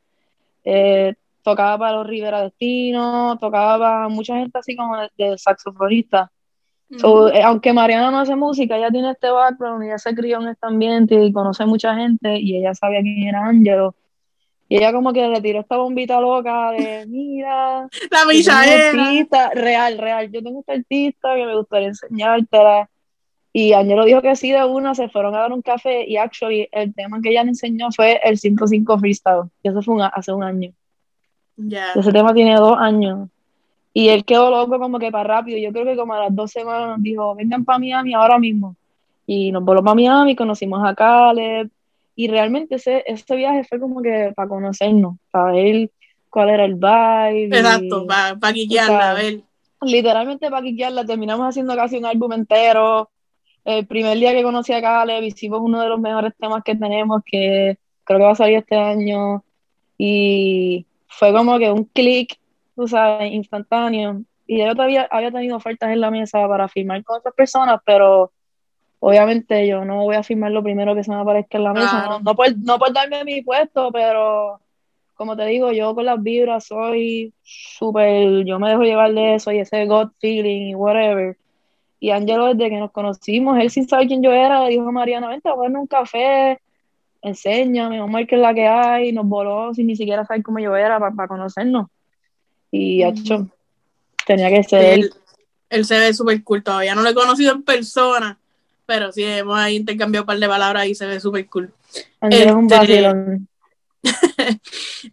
eh, 0.63 1.17
tocaba 1.43 1.77
para 1.77 1.93
los 1.95 2.07
Rivera 2.07 2.43
Destino, 2.43 3.37
tocaba 3.41 3.79
para 3.81 4.09
mucha 4.09 4.37
gente 4.37 4.57
así 4.57 4.77
como 4.77 4.97
de, 4.97 5.37
saxofonista. 5.39 6.31
Eh, 6.89 7.43
aunque 7.43 7.73
Mariana 7.73 8.13
no 8.13 8.21
hace 8.21 8.37
música, 8.37 8.77
ella 8.77 8.93
tiene 8.93 9.11
este 9.11 9.29
background, 9.29 9.83
ella 9.83 9.99
se 9.99 10.15
crió 10.15 10.41
en 10.41 10.51
este 10.51 10.69
ambiente 10.69 11.17
y 11.25 11.33
conoce 11.33 11.67
mucha 11.67 11.97
gente 11.97 12.39
y 12.39 12.57
ella 12.57 12.77
sabía 12.77 13.01
quién 13.01 13.27
era 13.27 13.45
Angelo. 13.45 13.97
Y 14.69 14.77
ella 14.77 14.93
como 14.93 15.13
que 15.13 15.27
le 15.27 15.41
tiró 15.41 15.61
esta 15.61 15.79
bombita 15.79 16.21
loca 16.21 16.73
de, 16.73 17.07
mira, 17.07 17.89
la 18.11 18.21
artista, 18.21 19.51
real, 19.55 19.97
real, 19.97 20.31
yo 20.31 20.43
tengo 20.43 20.61
esta 20.61 20.75
artista 20.75 21.35
que 21.35 21.47
me 21.47 21.57
gustaría 21.57 21.89
enseñártela. 21.89 22.91
Y 23.51 23.73
Angelo 23.73 24.05
dijo 24.05 24.21
que 24.21 24.37
sí 24.37 24.53
de 24.53 24.63
una, 24.65 24.95
se 24.95 25.09
fueron 25.09 25.35
a 25.35 25.39
dar 25.39 25.53
un 25.53 25.63
café 25.63 26.07
y 26.07 26.19
actually 26.19 26.69
el 26.71 26.95
tema 26.95 27.21
que 27.23 27.31
ella 27.31 27.43
le 27.45 27.51
enseñó 27.51 27.89
fue 27.91 28.21
el 28.23 28.39
5-5 28.39 29.01
freestyle, 29.01 29.51
y 29.63 29.69
eso 29.69 29.81
fue 29.81 29.97
hace 30.13 30.33
un 30.33 30.43
año. 30.43 30.73
Ya. 31.57 31.93
Ese 31.95 32.13
tema 32.13 32.35
tiene 32.35 32.55
dos 32.57 32.79
años. 32.79 33.29
Y 33.93 34.11
él 34.11 34.25
quedó 34.25 34.51
loco 34.51 34.79
como 34.79 34.99
que 34.99 35.11
para 35.11 35.25
rápido. 35.25 35.59
Yo 35.59 35.73
creo 35.73 35.85
que 35.85 35.97
como 35.97 36.15
a 36.15 36.21
las 36.21 36.37
dos 36.37 36.53
semanas 36.53 36.91
nos 36.91 37.03
dijo, 37.03 37.35
vengan 37.35 37.65
para 37.65 37.79
Miami 37.79 38.15
ahora 38.15 38.39
mismo. 38.39 38.77
Y 39.27 39.51
nos 39.51 39.65
voló 39.65 39.83
para 39.83 39.95
Miami, 39.95 40.37
conocimos 40.37 40.81
a 40.85 40.95
Caleb, 40.95 41.69
y 42.19 42.27
realmente 42.27 42.75
ese, 42.75 43.05
ese 43.07 43.37
viaje 43.37 43.63
fue 43.63 43.79
como 43.79 44.03
que 44.03 44.33
para 44.35 44.49
conocernos, 44.49 45.19
para 45.31 45.53
ver 45.53 45.89
cuál 46.29 46.49
era 46.49 46.65
el 46.65 46.75
vibe. 46.75 47.57
Exacto, 47.57 48.09
para 48.09 48.35
pa 48.35 48.53
quiquearla, 48.53 49.11
a 49.11 49.15
ver. 49.15 49.43
Literalmente 49.83 50.51
para 50.51 50.65
quiquearla, 50.65 51.07
terminamos 51.07 51.49
haciendo 51.49 51.77
casi 51.77 51.97
un 51.97 52.07
álbum 52.07 52.33
entero. 52.33 53.09
El 53.65 53.87
primer 53.87 54.19
día 54.19 54.33
que 54.33 54.43
conocí 54.43 54.73
a 54.73 54.83
Caleb 54.83 55.23
hicimos 55.23 55.61
uno 55.63 55.81
de 55.81 55.89
los 55.89 56.01
mejores 56.01 56.33
temas 56.37 56.65
que 56.65 56.75
tenemos, 56.75 57.23
que 57.25 57.79
creo 58.03 58.19
que 58.19 58.25
va 58.25 58.33
a 58.33 58.35
salir 58.35 58.57
este 58.57 58.75
año. 58.75 59.45
Y 59.97 60.87
fue 61.07 61.33
como 61.33 61.57
que 61.57 61.71
un 61.71 61.85
clic, 61.85 62.37
tú 62.75 62.89
sabes, 62.89 63.31
instantáneo. 63.31 64.23
Y 64.45 64.59
yo 64.59 64.75
todavía 64.75 65.07
había 65.09 65.31
tenido 65.31 65.57
ofertas 65.57 65.93
en 65.93 66.01
la 66.01 66.11
mesa 66.11 66.49
para 66.49 66.67
firmar 66.67 67.05
con 67.05 67.19
otras 67.19 67.35
personas, 67.37 67.81
pero 67.87 68.33
obviamente 69.01 69.67
yo 69.67 69.85
no 69.85 70.05
voy 70.05 70.17
a 70.17 70.23
firmar 70.23 70.51
lo 70.51 70.63
primero 70.63 70.95
que 70.95 71.05
se 71.05 71.11
me 71.11 71.19
aparezca 71.19 71.59
en 71.59 71.65
la 71.65 71.73
mesa, 71.73 72.19
no, 72.23 72.35
por, 72.35 72.57
no 72.59 72.79
por 72.79 72.93
darme 72.93 73.25
mi 73.25 73.43
puesto, 73.43 73.91
pero 73.93 74.61
como 75.15 75.37
te 75.37 75.47
digo, 75.47 75.73
yo 75.73 75.95
con 75.95 76.05
las 76.05 76.23
vibras 76.23 76.67
soy 76.67 77.33
súper, 77.43 78.45
yo 78.45 78.59
me 78.59 78.71
dejo 78.71 78.83
llevar 78.83 79.13
de 79.13 79.35
eso 79.35 79.51
y 79.51 79.59
ese 79.59 79.85
God 79.87 80.11
feeling 80.21 80.69
y 80.69 80.75
whatever. 80.75 81.37
Y 82.01 82.11
Angelo, 82.11 82.55
desde 82.55 82.71
que 82.71 82.79
nos 82.79 82.93
conocimos, 82.93 83.59
él 83.59 83.71
sin 83.71 83.89
saber 83.89 84.07
quién 84.07 84.23
yo 84.23 84.31
era, 84.31 84.63
le 84.63 84.71
dijo 84.71 84.89
a 84.89 84.93
Mariana, 84.93 85.29
vente 85.29 85.49
a 85.49 85.55
ponerme 85.55 85.81
un 85.81 85.89
café, 85.89 86.61
enséñame, 87.21 87.99
vamos 87.99 88.15
a 88.15 88.19
ver 88.19 88.27
qué 88.29 88.37
es 88.37 88.41
la 88.41 88.55
que 88.55 88.69
hay, 88.69 89.13
nos 89.13 89.27
voló 89.27 89.75
sin 89.75 89.89
ni 89.89 89.97
siquiera 89.97 90.25
saber 90.25 90.45
cómo 90.45 90.61
yo 90.61 90.77
era 90.77 91.01
para 91.01 91.27
conocernos. 91.27 91.89
Y, 92.71 93.03
hecho, 93.03 93.49
tenía 94.25 94.51
que 94.51 94.63
ser 94.63 94.85
él. 94.85 95.15
Él 95.69 95.85
se 95.85 95.99
ve 95.99 96.15
súper 96.15 96.43
cool 96.45 96.63
todavía, 96.63 96.95
no 96.95 97.03
lo 97.03 97.09
he 97.09 97.15
conocido 97.15 97.53
en 97.53 97.63
persona, 97.63 98.39
pero 98.89 99.13
sí 99.13 99.23
hemos 99.23 99.59
ahí 99.59 99.77
intercambiado 99.77 100.23
un 100.23 100.29
par 100.29 100.39
de 100.39 100.49
palabras 100.49 100.87
y 100.87 100.95
se 100.95 101.05
ve 101.05 101.21
súper 101.21 101.47
cool. 101.51 101.71
Este, 102.23 102.51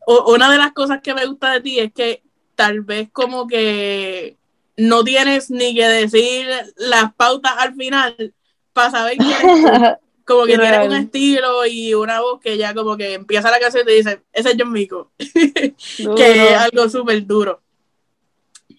una 0.08 0.50
de 0.50 0.58
las 0.58 0.72
cosas 0.72 1.02
que 1.02 1.14
me 1.14 1.26
gusta 1.26 1.52
de 1.52 1.60
ti 1.60 1.80
es 1.80 1.92
que 1.92 2.24
tal 2.56 2.80
vez 2.82 3.10
como 3.12 3.48
que 3.48 4.38
no 4.78 5.04
tienes 5.04 5.52
ni 5.52 5.76
que 5.76 5.90
decir 5.90 6.48
las 6.78 7.14
pautas 7.16 7.52
al 7.58 7.76
final 7.76 8.34
para 8.72 8.92
saber 8.92 9.18
que 9.18 9.26
como 10.26 10.46
que 10.46 10.58
tienes 10.58 10.88
un 10.88 10.96
estilo 10.96 11.66
y 11.66 11.94
una 11.96 12.22
voz 12.22 12.40
que 12.40 12.58
ya 12.58 12.74
como 12.74 12.96
que 12.96 13.16
empieza 13.16 13.52
la 13.52 13.60
canción 13.60 13.84
y 13.84 13.88
te 13.88 13.92
dice, 13.92 14.22
ese 14.32 14.52
es 14.52 14.56
John 14.58 14.72
Mico, 14.72 15.12
que 15.18 15.74
es 15.98 16.58
algo 16.58 16.88
súper 16.88 17.26
duro. 17.26 17.62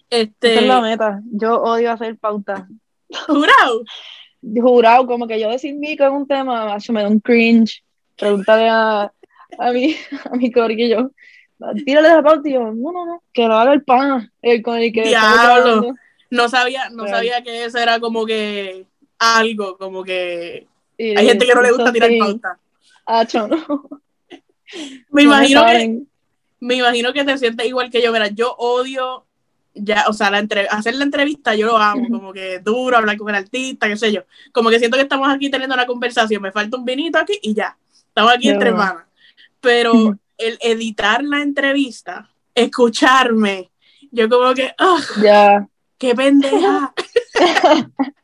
Este... 0.09 0.53
Esa 0.53 0.61
es 0.61 0.67
la 0.67 0.81
meta. 0.81 1.21
Yo 1.31 1.61
odio 1.61 1.91
hacer 1.91 2.17
pautas. 2.17 2.63
¿Jurado? 3.27 3.83
Jurado, 4.41 5.07
como 5.07 5.27
que 5.27 5.39
yo 5.39 5.49
decir 5.49 5.75
Mico 5.75 6.03
en 6.03 6.13
un 6.13 6.27
tema, 6.27 6.77
me 6.89 7.03
da 7.03 7.09
un 7.09 7.19
cringe. 7.19 7.83
Pregúntale 8.15 8.67
a, 8.69 9.11
a 9.59 9.71
mi, 9.71 9.95
a 10.31 10.35
mi 10.35 10.51
yo 10.89 11.11
tírale 11.85 12.07
esa 12.07 12.21
parte 12.21 12.49
y 12.49 12.53
yo, 12.53 12.59
no, 12.59 12.91
no, 12.91 13.05
no, 13.05 13.23
que 13.33 13.47
lo 13.47 13.55
haga 13.55 13.73
el 13.73 13.83
pan, 13.83 14.31
el 14.41 14.61
con 14.61 14.77
el 14.77 14.91
que 14.91 15.03
Diablo. 15.03 15.93
No 16.29 16.49
sabía, 16.49 16.89
no 16.89 17.07
sabía 17.07 17.41
que 17.41 17.65
eso 17.65 17.77
era 17.77 17.99
como 17.99 18.25
que 18.25 18.85
algo, 19.17 19.77
como 19.77 20.03
que 20.03 20.67
hay 20.97 21.25
gente 21.25 21.45
que 21.45 21.55
no 21.55 21.61
le 21.61 21.71
gusta 21.71 21.93
tirar 21.93 22.11
pauta. 22.19 22.59
no. 23.47 23.89
me 25.11 25.23
imagino 25.23 25.65
que 25.65 26.01
me 26.59 26.75
imagino 26.75 27.13
que 27.13 27.23
te 27.23 27.37
sientes 27.37 27.65
igual 27.67 27.89
que 27.89 28.01
yo, 28.01 28.11
verás, 28.11 28.31
yo 28.33 28.53
odio 28.57 29.26
ya, 29.81 30.05
o 30.07 30.13
sea, 30.13 30.29
la 30.29 30.45
hacer 30.71 30.95
la 30.95 31.03
entrevista 31.03 31.55
yo 31.55 31.67
lo 31.67 31.77
amo, 31.77 32.07
como 32.09 32.33
que 32.33 32.59
duro, 32.59 32.97
hablar 32.97 33.17
con 33.17 33.29
el 33.29 33.35
artista, 33.35 33.87
qué 33.87 33.97
sé 33.97 34.11
yo. 34.11 34.21
Como 34.51 34.69
que 34.69 34.79
siento 34.79 34.97
que 34.97 35.03
estamos 35.03 35.27
aquí 35.29 35.49
teniendo 35.49 35.75
una 35.75 35.85
conversación, 35.85 36.41
me 36.41 36.51
falta 36.51 36.77
un 36.77 36.85
vinito 36.85 37.17
aquí 37.17 37.39
y 37.41 37.53
ya. 37.53 37.77
Estamos 38.07 38.31
aquí 38.33 38.49
entre 38.49 38.71
manos. 38.71 39.03
Pero 39.59 40.17
el 40.37 40.57
editar 40.61 41.23
la 41.23 41.41
entrevista, 41.41 42.29
escucharme, 42.53 43.71
yo 44.11 44.29
como 44.29 44.53
que, 44.53 44.73
¡ah! 44.77 44.99
ya. 45.21 45.67
¡Qué 45.97 46.13
pendeja! 46.13 46.93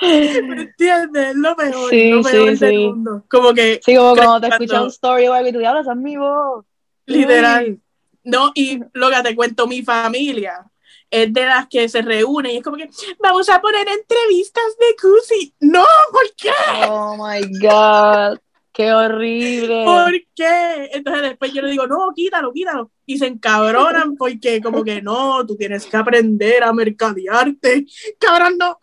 ¿Me 0.00 0.62
entiendes? 0.62 1.34
Lo 1.36 1.56
mejor, 1.56 1.94
lo 1.94 2.22
mejor 2.22 2.58
del 2.58 2.78
mundo. 2.78 3.24
Como 3.30 3.54
que. 3.54 3.80
Sí, 3.82 3.96
como 3.96 4.14
cuando 4.14 4.40
te 4.40 4.48
escuchas 4.48 4.82
un 4.82 4.88
story 4.88 5.26
o 5.26 5.32
algo 5.32 5.48
y 5.48 5.52
tú 5.52 5.66
hablas 5.66 5.86
en 5.86 6.02
mi 6.02 6.16
voz. 6.16 6.64
Literal. 7.06 7.78
No, 8.26 8.50
y 8.54 8.80
lo 8.92 9.08
que 9.08 9.22
te 9.22 9.36
cuento, 9.36 9.68
mi 9.68 9.82
familia 9.82 10.66
es 11.08 11.32
de 11.32 11.44
las 11.44 11.68
que 11.68 11.88
se 11.88 12.02
reúnen 12.02 12.52
y 12.52 12.56
es 12.56 12.64
como 12.64 12.76
que 12.76 12.90
vamos 13.20 13.48
a 13.48 13.60
poner 13.60 13.86
entrevistas 13.86 14.76
de 14.80 14.96
Cusi. 15.00 15.54
No, 15.60 15.84
¿por 16.10 16.34
qué? 16.36 16.50
Oh 16.88 17.16
my 17.16 17.40
God, 17.60 18.38
qué 18.72 18.92
horrible. 18.92 19.84
¿Por 19.84 20.12
qué? 20.34 20.90
Entonces 20.92 21.22
después 21.22 21.52
yo 21.52 21.62
le 21.62 21.70
digo, 21.70 21.86
no, 21.86 22.12
quítalo, 22.14 22.52
quítalo. 22.52 22.90
Y 23.06 23.16
se 23.16 23.28
encabronan 23.28 24.16
porque 24.16 24.60
como 24.60 24.82
que 24.82 25.00
no, 25.00 25.46
tú 25.46 25.56
tienes 25.56 25.86
que 25.86 25.96
aprender 25.96 26.64
a 26.64 26.72
mercadearte. 26.72 27.86
Cabrón, 28.18 28.58
no. 28.58 28.76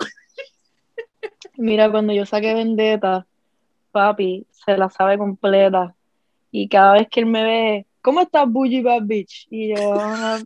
Mira, 1.58 1.92
cuando 1.92 2.14
yo 2.14 2.26
saqué 2.26 2.54
Vendetta, 2.54 3.28
papi 3.92 4.48
se 4.66 4.78
la 4.78 4.90
sabe 4.90 5.18
completa. 5.18 5.94
Y 6.50 6.70
cada 6.70 6.94
vez 6.94 7.10
que 7.10 7.20
él 7.20 7.26
me 7.26 7.44
ve, 7.44 7.88
¿cómo 8.04 8.22
estás, 8.22 8.48
Bougie 8.48 8.84
Bad 8.84 9.04
Bitch? 9.04 9.48
Y 9.50 9.70
yo, 9.70 9.96
ah, 10.00 10.40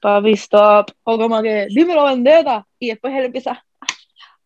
papi, 0.00 0.32
stop. 0.32 0.92
O 1.04 1.18
como 1.18 1.42
que, 1.42 1.66
dímelo, 1.68 2.04
vendetta. 2.04 2.66
Y 2.78 2.88
después 2.88 3.12
él 3.14 3.26
empieza, 3.26 3.62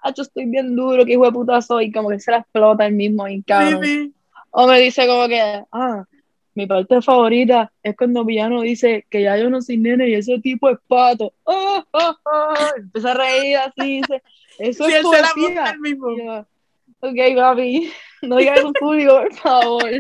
ah, 0.03 0.13
yo 0.17 0.23
estoy 0.23 0.47
bien 0.47 0.75
duro, 0.75 1.05
qué 1.05 1.13
hijo 1.13 1.27
de 1.27 1.33
puta 1.33 1.63
soy. 1.63 1.93
Como 1.93 2.09
que 2.09 2.19
se 2.19 2.33
la 2.33 2.39
explota 2.39 2.87
el 2.87 2.95
mismo 2.95 3.29
y 3.29 3.43
cabrón. 3.43 4.13
O 4.51 4.67
me 4.67 4.81
dice 4.81 5.07
como 5.07 5.29
que, 5.29 5.63
ah, 5.71 6.05
mi 6.55 6.67
parte 6.67 7.01
favorita 7.01 7.71
es 7.83 7.97
cuando 7.97 8.25
Villano 8.25 8.63
dice 8.63 9.07
que 9.09 9.23
ya 9.23 9.37
yo 9.37 9.49
no 9.49 9.63
soy 9.63 9.77
nene 9.77 10.09
y 10.09 10.15
ese 10.15 10.41
tipo 10.41 10.69
es 10.69 10.79
pato. 10.89 11.33
Oh, 11.45 11.85
oh, 11.93 12.17
oh. 12.25 12.55
Empieza 12.77 13.13
a 13.13 13.15
reír 13.15 13.57
así, 13.59 14.01
dice, 14.01 14.23
eso 14.59 14.89
es 14.89 15.03
poesía. 15.03 15.77
mismo. 15.81 16.09
ok, 17.01 17.19
papi, 17.37 17.93
no 18.23 18.37
digas 18.39 18.59
eso 18.59 18.73
público, 18.73 19.21
por 19.21 19.35
favor 19.35 19.91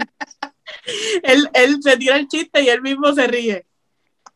él, 1.22 1.48
él 1.54 1.82
se 1.82 1.96
tira 1.96 2.16
el 2.16 2.28
chiste 2.28 2.62
y 2.62 2.68
él 2.68 2.82
mismo 2.82 3.12
se 3.12 3.26
ríe. 3.26 3.66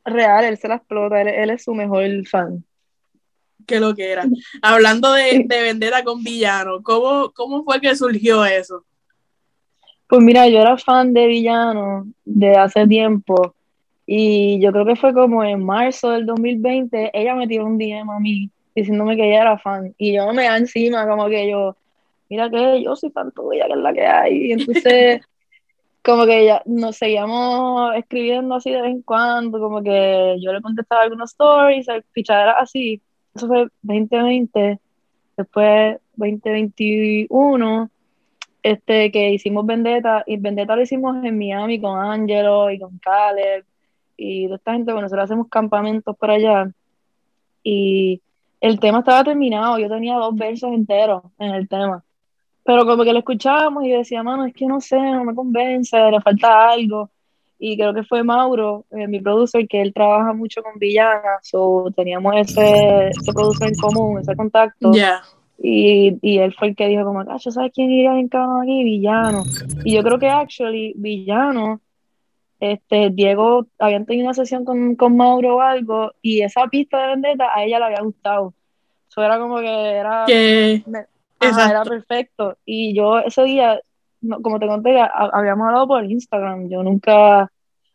Real, 0.05 0.45
él 0.45 0.59
se 0.59 0.69
la 0.69 0.77
explota, 0.77 1.21
él, 1.21 1.51
es 1.51 1.65
su 1.65 1.75
mejor 1.75 2.05
fan. 2.27 2.65
Que 3.67 3.81
lo 3.81 3.95
que 3.95 4.11
era. 4.11 4.27
Hablando 4.61 5.13
de, 5.13 5.45
de 5.47 5.63
Vendetta 5.63 6.05
con 6.05 6.23
Villano, 6.23 6.83
¿cómo, 6.83 7.33
¿cómo 7.33 7.65
fue 7.65 7.81
que 7.81 7.97
surgió 7.97 8.45
eso? 8.45 8.85
Pues 10.07 10.21
mira, 10.21 10.47
yo 10.49 10.61
era 10.61 10.77
fan 10.77 11.15
de 11.15 11.27
Villano 11.27 12.07
de 12.25 12.57
hace 12.57 12.87
tiempo 12.87 13.55
y 14.07 14.61
yo 14.61 14.71
creo 14.71 14.85
que 14.85 14.97
fue 14.97 15.15
como 15.15 15.43
en 15.43 15.65
marzo 15.65 16.11
del 16.11 16.27
2020, 16.27 17.11
ella 17.15 17.35
me 17.35 17.49
tiró 17.49 17.65
un 17.65 17.79
DM 17.79 18.11
a 18.11 18.21
mí 18.21 18.51
diciéndome 18.75 19.17
que 19.17 19.27
ella 19.27 19.43
era 19.43 19.59
fan 19.59 19.95
y 19.97 20.15
yo 20.15 20.31
me 20.33 20.45
da 20.45 20.59
encima 20.59 21.07
como 21.09 21.27
que 21.29 21.49
yo, 21.49 21.77
mira 22.29 22.51
que 22.51 22.83
yo 22.83 22.95
soy 22.97 23.11
fan 23.11 23.33
tuya, 23.33 23.67
que 23.67 23.73
es 23.73 23.79
la 23.79 23.93
que 23.95 24.07
hay. 24.07 24.47
Y 24.47 24.53
entonces 24.53 25.23
como 26.05 26.27
que 26.27 26.45
ya 26.45 26.63
nos 26.67 26.97
seguíamos 26.97 27.95
escribiendo 27.97 28.55
así 28.55 28.71
de 28.71 28.83
vez 28.83 28.91
en 28.93 29.03
cuando, 29.03 29.59
como 29.59 29.83
que 29.83 30.37
yo 30.39 30.53
le 30.53 30.61
contestaba 30.61 31.03
algunos 31.03 31.31
stories, 31.31 31.87
pichadera 32.13 32.53
así. 32.53 33.01
Eso 33.35 33.47
fue 33.49 33.69
2020, 33.83 34.79
después 35.37 35.99
2021, 36.17 37.91
este, 38.63 39.11
que 39.11 39.31
hicimos 39.33 39.65
Vendetta, 39.65 40.23
y 40.27 40.37
Vendetta 40.37 40.77
lo 40.77 40.83
hicimos 40.83 41.25
en 41.25 41.39
Miami 41.39 41.81
con 41.81 41.99
Angelo 41.99 42.71
y 42.71 42.79
con 42.79 42.99
Caleb, 42.99 43.65
y 44.17 44.45
toda 44.45 44.57
esta 44.57 44.73
gente, 44.75 44.93
bueno, 44.93 45.07
nosotros 45.07 45.25
hacemos 45.25 45.49
campamentos 45.49 46.17
por 46.17 46.31
allá, 46.31 46.71
y 47.63 48.21
el 48.61 48.79
tema 48.79 48.99
estaba 49.01 49.25
terminado, 49.25 49.79
yo 49.79 49.89
tenía 49.89 50.17
dos 50.17 50.35
versos 50.37 50.71
enteros 50.73 51.23
en 51.39 51.55
el 51.55 51.67
tema 51.67 52.05
pero 52.65 52.87
como 52.87 53.05
que 53.05 53.13
lo 53.13 53.19
escuchábamos 53.19 53.85
y 53.85 53.91
decía, 53.91 54.23
mano, 54.23 54.47
es 54.47 54.55
que 54.55 54.67
no 54.67 54.81
sé, 54.81 54.99
no 54.99 55.25
me 55.25 55.35
convence, 55.35 55.97
le 56.11 56.21
falta 56.21 56.71
algo. 56.71 57.11
Y 57.59 57.77
creo 57.77 57.95
que 57.95 58.03
fue 58.03 58.23
Mauro, 58.25 58.87
eh, 58.91 59.07
mi 59.07 59.21
producer, 59.21 59.69
que 59.69 59.81
él 59.81 59.93
trabaja 59.93 60.33
mucho 60.33 60.63
con 60.63 60.79
villanas, 60.79 61.49
o 61.53 61.91
teníamos 61.95 62.35
ese, 62.37 63.09
ese 63.09 63.33
productor 63.33 63.69
en 63.69 63.75
común, 63.75 64.21
ese 64.21 64.35
contacto. 64.35 64.93
Y, 65.57 66.19
y, 66.21 66.39
él 66.39 66.53
fue 66.59 66.69
el 66.69 66.77
que 66.77 66.89
dijo 66.89 67.05
como, 67.05 67.23
yo 67.25 67.51
¿sabes 67.51 67.71
quién 67.73 67.91
iría 67.91 68.19
en 68.19 68.29
cada 68.29 68.63
aquí? 68.63 68.83
Villano. 68.83 69.45
Y 69.85 69.95
yo 69.95 70.03
creo 70.03 70.19
que 70.19 70.29
actually, 70.29 70.95
Villano, 70.97 71.81
este, 72.61 73.11
Diego, 73.11 73.67
habían 73.79 74.05
tenido 74.05 74.27
una 74.27 74.35
sesión 74.35 74.65
con, 74.65 74.97
con 74.97 75.17
Mauro 75.17 75.57
o 75.57 75.61
algo, 75.61 76.13
y 76.23 76.43
esa 76.43 76.67
pista 76.67 77.01
de 77.01 77.09
Vendetta 77.09 77.51
a 77.55 77.63
ella 77.65 77.79
le 77.79 77.85
había 77.85 78.03
gustado. 78.03 78.53
Eso 79.09 79.23
era 79.23 79.39
como 79.39 79.61
que 79.61 79.67
era 79.67 80.25
era 81.49 81.83
perfecto. 81.85 82.57
Y 82.65 82.95
yo 82.95 83.19
ese 83.19 83.43
día, 83.45 83.81
como 84.43 84.59
te 84.59 84.67
conté, 84.67 84.99
habíamos 85.01 85.67
hablado 85.67 85.87
por 85.87 86.05
Instagram. 86.05 86.69
Yo 86.69 86.83
nunca 86.83 87.51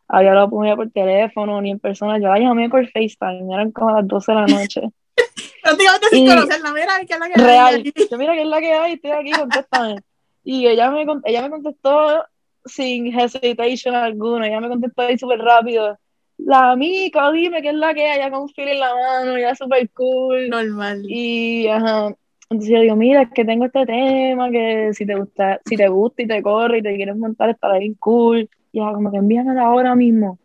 había 0.08 0.30
hablado 0.30 0.64
ella 0.64 0.76
por 0.76 0.90
teléfono 0.90 1.60
ni 1.60 1.70
en 1.70 1.78
persona. 1.78 2.18
Yo 2.18 2.28
la 2.28 2.38
llamé 2.38 2.68
por 2.68 2.86
FaceTime. 2.86 3.52
Eran 3.52 3.70
como 3.72 3.92
las 3.92 4.06
12 4.06 4.32
de 4.32 4.38
la 4.38 4.46
noche. 4.46 4.80
Prácticamente 5.62 6.06
sin 6.10 6.26
conocerla. 6.26 6.72
Mira, 6.72 6.98
que 7.06 7.14
es 7.14 7.20
la 7.20 7.28
que 7.28 7.40
real. 7.40 7.74
hay. 7.74 7.92
Yo, 8.10 8.18
mira, 8.18 8.34
que 8.34 8.42
es 8.42 8.48
la 8.48 8.60
que 8.60 8.72
hay. 8.72 8.92
Estoy 8.94 9.10
aquí, 9.10 9.30
contéstame. 9.32 9.96
Y 10.42 10.66
ella 10.66 10.90
me, 10.90 11.06
ella 11.24 11.42
me 11.42 11.50
contestó 11.50 12.24
sin 12.64 13.18
hesitation 13.18 13.94
alguna. 13.94 14.48
Ella 14.48 14.60
me 14.60 14.68
contestó 14.68 15.02
ahí 15.02 15.18
súper 15.18 15.38
rápido. 15.38 15.98
La 16.38 16.72
amiga, 16.72 17.30
dime 17.32 17.62
qué 17.62 17.68
es 17.68 17.74
la 17.74 17.92
que 17.92 18.08
hay, 18.08 18.18
ya 18.18 18.30
con 18.30 18.42
un 18.42 18.48
feel 18.48 18.68
en 18.68 18.80
la 18.80 18.94
mano, 18.94 19.38
ya 19.38 19.54
súper 19.54 19.90
cool. 19.90 20.48
Normal. 20.48 21.02
Y, 21.04 21.68
ajá, 21.68 22.14
entonces 22.50 22.74
yo 22.74 22.80
digo, 22.80 22.96
mira, 22.96 23.22
es 23.22 23.30
que 23.30 23.44
tengo 23.44 23.66
este 23.66 23.86
tema, 23.86 24.50
que 24.50 24.90
si 24.92 25.06
te 25.06 25.14
gusta, 25.14 25.60
si 25.64 25.76
te 25.76 25.86
gusta 25.86 26.22
y 26.22 26.26
te 26.26 26.42
corre 26.42 26.78
y 26.78 26.82
te 26.82 26.96
quieres 26.96 27.16
montar, 27.16 27.48
estará 27.48 27.78
bien 27.78 27.94
cool. 27.94 28.50
Y 28.72 28.80
ya, 28.80 28.92
como 28.92 29.12
que 29.12 29.18
envíame 29.18 29.58
ahora 29.60 29.94
mismo. 29.94 30.36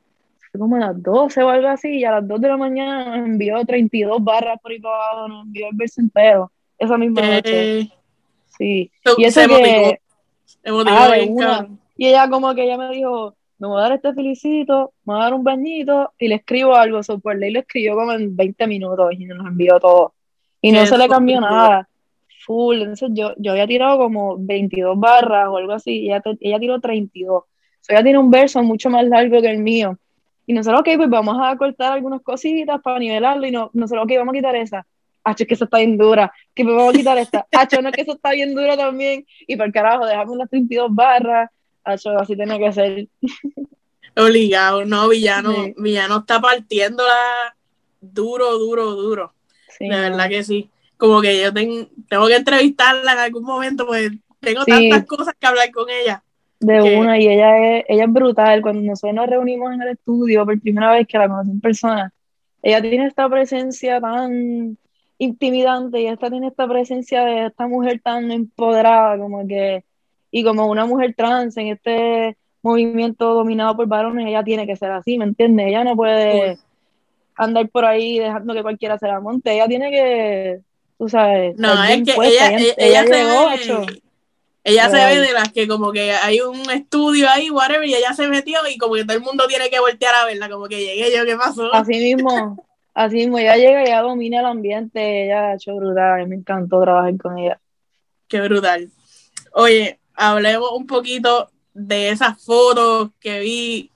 Fue 0.52 0.60
como 0.60 0.76
a 0.76 0.80
las 0.80 1.02
12 1.02 1.42
o 1.42 1.50
algo 1.50 1.68
así, 1.68 1.98
y 1.98 2.06
a 2.06 2.12
las 2.12 2.28
2 2.28 2.42
de 2.42 2.48
la 2.48 2.58
mañana 2.58 3.18
nos 3.18 3.28
envió 3.28 3.66
32 3.66 4.24
barras 4.24 4.62
por 4.62 4.72
ahí 4.72 4.80
para 4.80 4.96
abajo, 4.96 5.28
nos 5.30 5.46
envió 5.48 5.68
el 5.68 5.76
verso 5.76 6.00
entero, 6.00 6.52
esa 6.78 6.96
misma 6.96 7.22
noche. 7.22 7.90
Sí. 8.56 8.92
y 9.18 9.24
eso 9.24 9.42
que... 9.48 10.00
Ah, 10.88 11.68
y 11.98 12.08
ella 12.08 12.30
como 12.30 12.54
que 12.54 12.66
ella 12.66 12.78
me 12.78 12.90
dijo, 12.90 13.36
me 13.58 13.68
voy 13.68 13.80
a 13.80 13.82
dar 13.82 13.94
este 13.94 14.14
felicito, 14.14 14.94
me 15.06 15.16
voy 15.16 15.22
a 15.22 15.24
dar 15.24 15.34
un 15.34 15.44
bañito 15.44 16.14
y 16.20 16.28
le 16.28 16.36
escribo 16.36 16.76
algo. 16.76 17.02
So, 17.02 17.18
por 17.18 17.36
ley 17.36 17.52
le 17.52 17.60
escribió 17.60 17.96
como 17.96 18.12
en 18.12 18.36
20 18.36 18.68
minutos 18.68 19.12
y 19.18 19.26
nos 19.26 19.48
envió 19.48 19.80
todo. 19.80 20.14
Y 20.62 20.72
no 20.72 20.86
se 20.86 20.98
le 21.00 21.08
cambió 21.08 21.42
nada 21.42 21.90
full. 22.46 22.78
Entonces 22.78 23.10
yo, 23.14 23.34
yo 23.38 23.52
había 23.52 23.68
tirado 23.68 23.98
como 23.98 24.38
22 24.40 25.00
barras 25.00 25.48
o 25.50 25.58
algo 25.58 25.74
así, 25.74 26.02
y 26.02 26.06
ella, 26.08 26.22
ella 26.40 26.60
tiró 26.60 26.80
32. 26.80 27.44
O 27.44 27.48
ella 27.90 28.04
tiene 28.04 28.20
un 28.20 28.32
verso 28.32 28.62
mucho 28.64 28.90
más 28.90 29.06
largo 29.06 29.42
que 29.42 29.50
el 29.50 29.60
mío. 29.60 29.98
Y 30.48 30.54
nosotros, 30.54 30.82
ok, 30.82 30.90
pues 30.98 31.10
vamos 31.10 31.38
a 31.42 31.56
cortar 31.58 31.94
algunas 31.94 32.22
cositas 32.22 32.82
para 32.82 33.00
nivelarlo, 33.00 33.48
y 33.48 33.52
no, 33.52 33.72
nosotros, 33.74 34.06
ok, 34.06 34.12
vamos 34.18 34.34
a 34.34 34.38
quitar 34.38 34.56
esa. 34.56 34.86
Hacho, 35.24 35.44
es 35.44 35.48
que 35.48 35.54
eso 35.56 35.66
está 35.66 35.80
bien 35.80 35.98
dura. 35.98 36.32
Que 36.54 36.64
pues 36.64 36.76
vamos 36.76 36.94
a 36.94 36.98
quitar 36.98 37.18
esta. 37.18 37.48
Hacho, 37.52 37.82
no 37.82 37.90
es 37.90 37.96
que 37.96 38.02
eso 38.02 38.14
está 38.14 38.32
bien 38.32 38.54
dura 38.54 38.78
también. 38.78 39.26
Y 39.48 39.56
por 39.56 39.72
carajo, 39.72 40.06
dejamos 40.06 40.38
las 40.38 40.50
32 40.52 40.94
barras. 40.94 41.50
Hacho, 41.84 42.12
así 42.12 42.36
tiene 42.36 42.60
que 42.60 42.72
ser. 42.72 43.08
Obligado, 44.16 44.86
no, 44.86 45.10
villano, 45.10 45.54
villano 45.78 46.20
está 46.20 46.40
partiéndola 46.40 47.56
duro, 48.00 48.58
duro, 48.60 48.92
duro. 48.92 49.34
de 49.80 49.90
verdad 49.90 50.30
que 50.30 50.44
sí 50.44 50.70
como 50.98 51.22
que 51.22 51.42
yo 51.42 51.54
tengo 51.54 52.28
que 52.28 52.36
entrevistarla 52.36 53.14
en 53.14 53.20
algún 53.20 53.44
momento, 53.44 53.86
pues 53.86 54.12
tengo 54.40 54.66
tantas 54.66 55.06
cosas 55.06 55.34
que 55.40 55.48
hablar 55.48 55.72
con 55.72 55.90
ella. 55.90 56.24
De 56.60 56.98
una, 56.98 57.20
y 57.20 57.28
ella 57.28 57.78
es, 57.78 57.86
ella 57.88 58.06
es 58.06 58.12
brutal. 58.12 58.62
Cuando 58.62 58.82
nosotros 58.82 59.14
nos 59.14 59.28
reunimos 59.28 59.74
en 59.74 59.82
el 59.82 59.90
estudio 59.90 60.46
por 60.46 60.60
primera 60.60 60.92
vez 60.92 61.08
que 61.08 61.18
la 61.18 61.28
conocí 61.28 61.52
en 61.52 61.62
persona, 61.62 62.14
ella 62.62 62.82
tiene 62.82 63.08
esta 63.08 63.30
presencia 63.30 64.00
tan 64.00 64.78
intimidante 65.18 66.02
y 66.02 66.08
esta 66.08 66.30
tiene 66.30 66.48
esta 66.48 66.68
presencia 66.68 67.24
de 67.24 67.46
esta 67.48 67.68
mujer 67.68 68.02
tan 68.04 68.32
empoderada, 68.32 69.18
como 69.18 69.48
que, 69.48 69.84
y 70.32 70.44
como 70.44 70.68
una 70.68 70.86
mujer 70.86 71.14
trans 71.16 71.56
en 71.58 71.68
este 71.68 72.38
movimiento 72.62 73.34
dominado 73.34 73.76
por 73.76 73.88
varones, 73.88 74.28
ella 74.28 74.44
tiene 74.44 74.66
que 74.66 74.76
ser 74.76 74.92
así, 74.92 75.18
¿me 75.18 75.26
entiendes? 75.26 75.68
Ella 75.68 75.84
no 75.84 75.96
puede 75.96 76.58
andar 77.36 77.70
por 77.70 77.86
ahí 77.86 78.18
dejando 78.18 78.54
que 78.54 78.64
cualquiera 78.64 78.98
se 78.98 79.08
la 79.08 79.20
monte, 79.20 79.54
ella 79.54 79.68
tiene 79.68 79.92
que 79.92 80.62
tú 80.98 81.10
sabes. 81.10 81.58
No, 81.58 81.84
es 81.84 82.04
que 82.04 82.14
ella, 82.24 82.58
ella, 82.78 83.04
se 83.04 83.10
ve, 83.10 84.02
ella 84.64 84.90
se 84.90 84.96
ve 84.96 85.22
de 85.22 85.34
las 85.34 85.52
que 85.52 85.68
como 85.68 85.92
que 85.92 86.12
hay 86.12 86.42
un 86.42 86.70
estudio 86.72 87.30
ahí, 87.30 87.50
whatever, 87.50 87.88
y 87.88 87.96
ella 87.96 88.14
se 88.14 88.28
metió 88.28 88.60
y 88.70 88.78
como 88.78 88.96
que 88.96 89.06
todo 89.06 89.18
el 89.18 89.24
mundo 89.24 89.48
tiene 89.48 89.70
que 89.70 89.80
voltear 89.80 90.16
a 90.16 90.26
verla, 90.26 90.50
como 90.50 90.68
que 90.68 90.80
llegué 90.80 91.16
yo, 91.16 91.26
¿qué 91.26 91.36
pasó? 91.36 91.74
Así 91.74 91.94
mismo, 91.94 92.66
así 92.94 93.18
mismo, 93.18 93.38
ella 93.38 93.58
llega 93.58 93.82
y 93.82 93.86
ella 93.88 94.02
domina 94.02 94.40
el 94.40 94.46
ambiente, 94.48 95.26
ella 95.26 95.50
ha 95.50 95.56
hecho 95.56 95.76
brutal, 95.76 96.28
me 96.28 96.36
encantó 96.36 96.82
trabajar 96.82 97.18
con 97.18 97.38
ella. 97.38 97.60
Qué 98.28 98.42
brutal. 98.42 98.90
Oye, 99.54 100.00
hablemos 100.16 100.72
un 100.72 100.88
poquito 100.88 101.50
de 101.74 102.10
esas 102.10 102.44
fotos 102.44 103.12
que 103.20 103.40
vi 103.42 103.92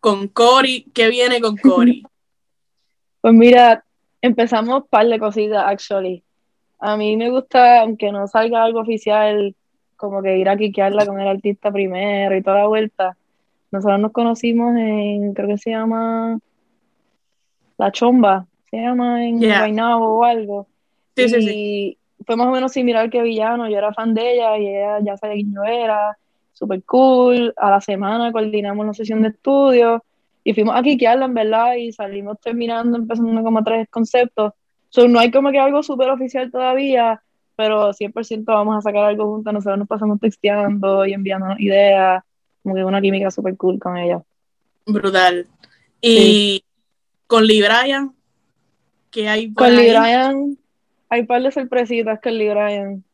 con 0.00 0.28
Cory, 0.28 0.90
¿qué 0.92 1.08
viene 1.08 1.40
con 1.40 1.56
Cory? 1.56 2.02
pues 3.20 3.34
mira, 3.34 3.84
empezamos 4.20 4.82
un 4.82 4.86
par 4.88 5.06
de 5.06 5.18
cositas, 5.18 5.64
actually. 5.66 6.24
A 6.80 6.96
mí 6.96 7.16
me 7.16 7.30
gusta, 7.30 7.82
aunque 7.82 8.10
no 8.10 8.26
salga 8.26 8.64
algo 8.64 8.80
oficial, 8.80 9.54
como 9.96 10.22
que 10.22 10.38
ir 10.38 10.48
a 10.48 10.56
quiquearla 10.56 11.04
con 11.04 11.20
el 11.20 11.28
artista 11.28 11.70
primero 11.70 12.34
y 12.34 12.42
toda 12.42 12.60
la 12.60 12.66
vuelta. 12.66 13.16
Nosotros 13.70 14.00
nos 14.00 14.12
conocimos 14.12 14.74
en, 14.76 15.34
creo 15.34 15.48
que 15.48 15.58
se 15.58 15.70
llama 15.70 16.38
La 17.76 17.92
Chomba, 17.92 18.46
se 18.70 18.78
llama 18.78 19.26
en 19.26 19.40
yeah. 19.40 19.96
o 19.98 20.24
algo. 20.24 20.66
Sí, 21.14 21.24
y 21.24 21.28
sí, 21.28 21.42
sí. 21.42 21.98
fue 22.24 22.36
más 22.36 22.46
o 22.46 22.50
menos 22.50 22.72
similar 22.72 23.10
que 23.10 23.22
Villano, 23.22 23.68
yo 23.68 23.76
era 23.76 23.92
fan 23.92 24.14
de 24.14 24.32
ella 24.32 24.56
y 24.56 24.68
ella 24.68 25.00
ya 25.02 25.16
sabía 25.18 25.34
quién 25.34 25.52
yo 25.52 25.64
era, 25.64 26.16
super 26.54 26.82
cool. 26.84 27.52
A 27.58 27.70
la 27.70 27.82
semana 27.82 28.32
coordinamos 28.32 28.82
una 28.82 28.94
sesión 28.94 29.20
de 29.20 29.28
estudio 29.28 30.02
y 30.42 30.54
fuimos 30.54 30.74
a 30.74 30.82
quiquearla 30.82 31.26
en 31.26 31.34
verdad 31.34 31.74
y 31.74 31.92
salimos 31.92 32.40
terminando, 32.40 32.96
empezando 32.96 33.42
como 33.42 33.62
tres 33.62 33.86
conceptos 33.90 34.54
So, 34.90 35.08
no 35.08 35.18
hay 35.18 35.30
como 35.30 35.50
que 35.50 35.58
algo 35.58 35.82
súper 35.82 36.10
oficial 36.10 36.50
todavía, 36.50 37.22
pero 37.56 37.92
100% 37.92 38.44
vamos 38.44 38.76
a 38.76 38.82
sacar 38.82 39.04
algo 39.04 39.26
juntos. 39.26 39.52
Nosotros 39.52 39.78
nos 39.78 39.88
pasamos 39.88 40.20
texteando 40.20 41.06
y 41.06 41.12
enviando 41.12 41.54
ideas. 41.58 42.22
Como 42.62 42.74
que 42.74 42.84
una 42.84 43.00
química 43.00 43.30
súper 43.30 43.56
cool 43.56 43.78
con 43.78 43.96
ella. 43.96 44.20
Brutal. 44.86 45.46
Y 46.02 46.64
con 47.26 47.46
Lee 47.46 47.62
Bryan, 47.62 48.12
¿qué 49.10 49.28
hay 49.28 49.52
Con 49.54 49.74
Lee 49.76 49.90
Bryan, 49.90 50.58
hay 51.08 51.20
un 51.20 51.26
par 51.26 51.42
de 51.42 51.50
sorpresitas 51.50 52.20
con 52.20 52.36
Lee 52.36 52.50
Bryan. 52.50 53.04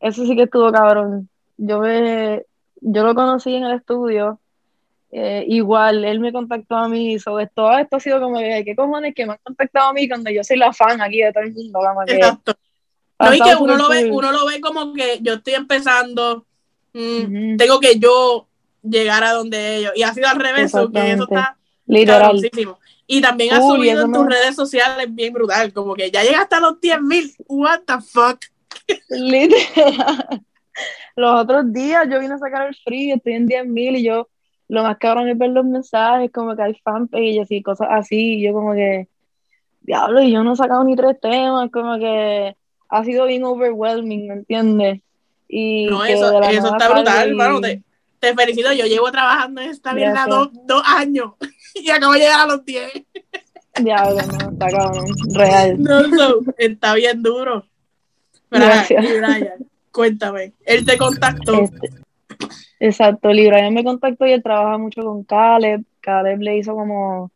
Eso 0.00 0.26
sí 0.26 0.36
que 0.36 0.42
estuvo 0.42 0.70
cabrón. 0.70 1.28
Yo, 1.56 1.80
me, 1.80 2.42
yo 2.80 3.04
lo 3.04 3.14
conocí 3.14 3.54
en 3.54 3.64
el 3.64 3.76
estudio 3.76 4.40
eh, 5.16 5.44
igual, 5.46 6.04
él 6.04 6.18
me 6.18 6.32
contactó 6.32 6.74
a 6.74 6.88
mí, 6.88 7.20
sobre 7.20 7.46
todo 7.46 7.78
esto 7.78 7.98
ha 7.98 8.00
sido 8.00 8.20
como 8.20 8.40
que, 8.40 8.64
¿qué 8.64 8.74
cojones 8.74 9.14
que 9.14 9.24
me 9.24 9.34
han 9.34 9.38
contactado 9.44 9.90
a 9.90 9.92
mí 9.92 10.08
cuando 10.08 10.28
yo 10.28 10.42
soy 10.42 10.56
la 10.56 10.72
fan 10.72 11.00
aquí 11.00 11.22
de 11.22 11.32
todo 11.32 11.44
el 11.44 11.52
mundo? 11.52 11.78
Exacto. 12.08 12.52
No, 13.20 13.32
y 13.32 13.40
que 13.40 13.54
uno 13.54 13.76
lo, 13.76 13.88
ve, 13.88 14.10
uno 14.10 14.32
lo 14.32 14.44
ve 14.44 14.60
como 14.60 14.92
que 14.92 15.20
yo 15.20 15.34
estoy 15.34 15.54
empezando, 15.54 16.44
mm, 16.94 17.56
tengo 17.56 17.78
que 17.78 17.96
yo 18.00 18.48
llegar 18.82 19.22
a 19.22 19.34
donde 19.34 19.76
ellos, 19.76 19.92
y 19.94 20.02
ha 20.02 20.12
sido 20.12 20.26
al 20.26 20.40
revés, 20.40 20.72
que 20.72 21.12
eso 21.12 21.22
está 21.22 21.56
literal. 21.86 22.36
Y 23.06 23.20
también 23.20 23.54
ha 23.54 23.60
subido 23.60 24.06
en 24.06 24.12
tus 24.12 24.26
redes 24.26 24.56
sociales 24.56 25.06
bien 25.10 25.32
brutal, 25.32 25.72
como 25.72 25.94
que 25.94 26.10
ya 26.10 26.24
llega 26.24 26.40
hasta 26.40 26.58
los 26.58 26.80
10.000, 26.80 27.36
what 27.46 27.82
the 27.86 28.00
fuck. 28.00 28.40
Literal. 29.10 30.42
Los 31.14 31.40
otros 31.40 31.72
días 31.72 32.08
yo 32.10 32.18
vine 32.18 32.34
a 32.34 32.38
sacar 32.38 32.66
el 32.66 32.74
free, 32.74 33.12
estoy 33.12 33.34
en 33.34 33.46
10.000 33.46 33.98
y 34.00 34.02
yo 34.02 34.28
lo 34.68 34.82
más 34.82 34.98
cabrón 34.98 35.28
es 35.28 35.38
ver 35.38 35.50
los 35.50 35.64
mensajes, 35.64 36.30
como 36.32 36.56
que 36.56 36.62
hay 36.62 36.74
fanpages 36.82 37.50
y 37.50 37.62
cosas 37.62 37.88
así, 37.90 38.38
y 38.38 38.42
yo 38.42 38.52
como 38.52 38.72
que, 38.74 39.08
diablo, 39.82 40.22
y 40.22 40.32
yo 40.32 40.42
no 40.42 40.54
he 40.54 40.56
sacado 40.56 40.84
ni 40.84 40.96
tres 40.96 41.20
temas, 41.20 41.70
como 41.70 41.98
que 41.98 42.56
ha 42.88 43.04
sido 43.04 43.26
bien 43.26 43.44
overwhelming, 43.44 44.28
¿me 44.28 44.34
entiendes? 44.34 45.00
Y 45.48 45.86
no, 45.86 46.04
eso, 46.04 46.40
eso 46.42 46.68
está 46.68 46.88
brutal, 46.88 47.36
te, 47.60 47.82
te 48.18 48.34
felicito, 48.34 48.72
yo 48.72 48.86
llevo 48.86 49.10
trabajando 49.12 49.60
en 49.60 49.70
esta 49.70 49.92
mierda 49.92 50.26
dos, 50.26 50.48
dos, 50.64 50.82
años 50.86 51.32
y 51.74 51.90
acabo 51.90 52.14
de 52.14 52.20
llegar 52.20 52.40
a 52.40 52.46
los 52.46 52.64
10. 52.64 52.92
Diablo, 53.82 54.14
no, 54.14 54.50
está 54.52 54.68
cabrón, 54.70 55.06
real. 55.34 55.82
No, 55.82 56.06
no, 56.06 56.36
está 56.56 56.94
bien 56.94 57.22
duro. 57.22 57.66
Pero, 58.48 58.66
Brian, 58.88 59.66
cuéntame, 59.90 60.52
él 60.64 60.84
te 60.86 60.96
contactó. 60.96 61.64
Este, 61.64 61.90
exacto, 62.88 63.28
Brian 63.28 63.74
me 63.74 63.84
contactó 63.84 64.26
y 64.26 64.32
él 64.32 64.42
trabaja 64.42 64.78
mucho 64.78 65.02
con 65.02 65.24
Caleb. 65.24 65.84
Caleb 66.00 66.40
le 66.40 66.58
hizo 66.58 66.74
como 66.74 67.30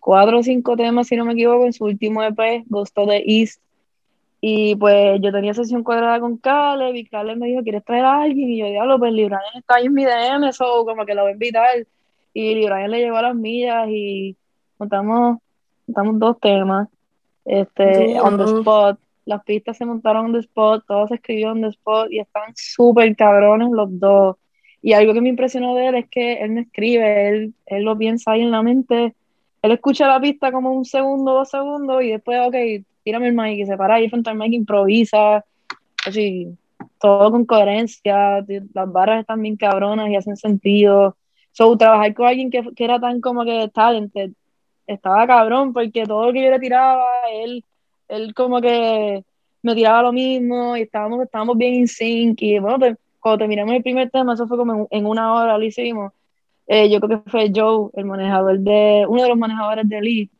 cuatro 0.00 0.38
o 0.38 0.42
cinco 0.42 0.76
temas, 0.76 1.06
si 1.06 1.16
no 1.16 1.24
me 1.24 1.32
equivoco, 1.32 1.64
en 1.64 1.72
su 1.72 1.84
último 1.84 2.22
EP, 2.22 2.64
Ghost 2.66 2.96
of 2.98 3.08
the 3.08 3.22
East. 3.26 3.60
Y 4.40 4.76
pues 4.76 5.20
yo 5.20 5.32
tenía 5.32 5.52
sesión 5.54 5.82
cuadrada 5.82 6.20
con 6.20 6.36
Caleb 6.36 6.94
y 6.94 7.06
Caleb 7.06 7.38
me 7.38 7.48
dijo, 7.48 7.62
¿quieres 7.62 7.84
traer 7.84 8.04
a 8.04 8.22
alguien? 8.22 8.50
Y 8.50 8.58
yo, 8.58 8.66
diablo, 8.66 8.98
pues 8.98 9.12
Brian 9.12 9.40
está 9.56 9.76
ahí 9.76 9.86
en 9.86 9.94
mi 9.94 10.04
DM, 10.04 10.48
eso 10.48 10.84
como 10.84 11.04
que 11.04 11.14
lo 11.14 11.22
voy 11.22 11.30
a 11.30 11.34
invitar. 11.34 11.86
Y 12.34 12.54
Brian 12.54 12.90
le 12.90 13.00
llevó 13.00 13.16
a 13.16 13.22
las 13.22 13.34
millas 13.34 13.88
y 13.88 14.36
montamos 14.78 15.38
montamos 15.88 16.18
dos 16.18 16.40
temas, 16.40 16.88
este, 17.44 18.20
on 18.20 18.36
the 18.36 18.44
spot, 18.44 18.98
las 19.24 19.42
pistas 19.44 19.76
se 19.76 19.84
montaron 19.84 20.26
on 20.26 20.32
the 20.32 20.40
spot, 20.40 20.84
todo 20.86 21.08
se 21.08 21.16
escribió 21.16 21.50
on 21.50 21.62
the 21.62 21.68
spot 21.68 22.10
y 22.10 22.20
están 22.20 22.52
súper 22.54 23.14
cabrones 23.16 23.70
los 23.70 23.88
dos. 23.98 24.36
Y 24.82 24.92
algo 24.92 25.12
que 25.12 25.20
me 25.20 25.28
impresionó 25.28 25.74
de 25.74 25.86
él 25.88 25.94
es 25.96 26.08
que 26.08 26.34
él 26.34 26.54
no 26.54 26.60
escribe, 26.60 27.28
él, 27.28 27.54
él 27.66 27.82
lo 27.82 27.96
piensa 27.98 28.32
ahí 28.32 28.42
en 28.42 28.50
la 28.50 28.62
mente, 28.62 29.14
él 29.62 29.72
escucha 29.72 30.06
la 30.06 30.20
pista 30.20 30.52
como 30.52 30.72
un 30.72 30.84
segundo, 30.84 31.32
dos 31.32 31.50
segundos 31.50 32.02
y 32.02 32.10
después, 32.10 32.38
ok, 32.46 32.54
tírame 33.02 33.28
el 33.28 33.34
mic 33.34 33.58
y 33.58 33.66
se 33.66 33.76
para 33.76 33.96
ahí 33.96 34.08
frente 34.08 34.30
al 34.30 34.36
mic, 34.36 34.52
improvisa, 34.52 35.44
así, 36.06 36.48
todo 37.00 37.30
con 37.30 37.44
coherencia, 37.44 38.44
las 38.74 38.92
barras 38.92 39.20
están 39.20 39.42
bien 39.42 39.56
cabronas 39.56 40.10
y 40.10 40.16
hacen 40.16 40.36
sentido. 40.36 41.16
So, 41.52 41.76
trabajar 41.76 42.14
con 42.14 42.26
alguien 42.26 42.50
que, 42.50 42.62
que 42.76 42.84
era 42.84 43.00
tan 43.00 43.20
como 43.20 43.44
que 43.44 43.68
talented 43.74 44.30
estaba 44.86 45.26
cabrón, 45.26 45.72
porque 45.72 46.04
todo 46.06 46.26
lo 46.26 46.32
que 46.32 46.42
yo 46.42 46.50
le 46.50 46.58
tiraba, 46.58 47.04
él, 47.32 47.64
él 48.08 48.34
como 48.34 48.60
que 48.60 49.24
me 49.62 49.74
tiraba 49.74 50.02
lo 50.02 50.12
mismo 50.12 50.76
y 50.76 50.82
estábamos, 50.82 51.22
estábamos 51.22 51.56
bien 51.56 51.74
in 51.74 51.88
sync. 51.88 52.40
Y 52.42 52.58
bueno, 52.58 52.78
pues, 52.78 52.96
cuando 53.20 53.38
terminamos 53.38 53.74
el 53.74 53.82
primer 53.82 54.10
tema, 54.10 54.34
eso 54.34 54.46
fue 54.46 54.56
como 54.56 54.88
en, 54.90 55.06
una 55.06 55.34
hora 55.34 55.58
lo 55.58 55.64
hicimos. 55.64 56.12
Eh, 56.66 56.90
yo 56.90 57.00
creo 57.00 57.22
que 57.22 57.30
fue 57.30 57.50
Joe, 57.54 57.90
el 57.94 58.04
manejador 58.04 58.58
de, 58.58 59.04
uno 59.08 59.22
de 59.22 59.28
los 59.28 59.38
manejadores 59.38 59.88
de 59.88 60.00
Lee. 60.00 60.30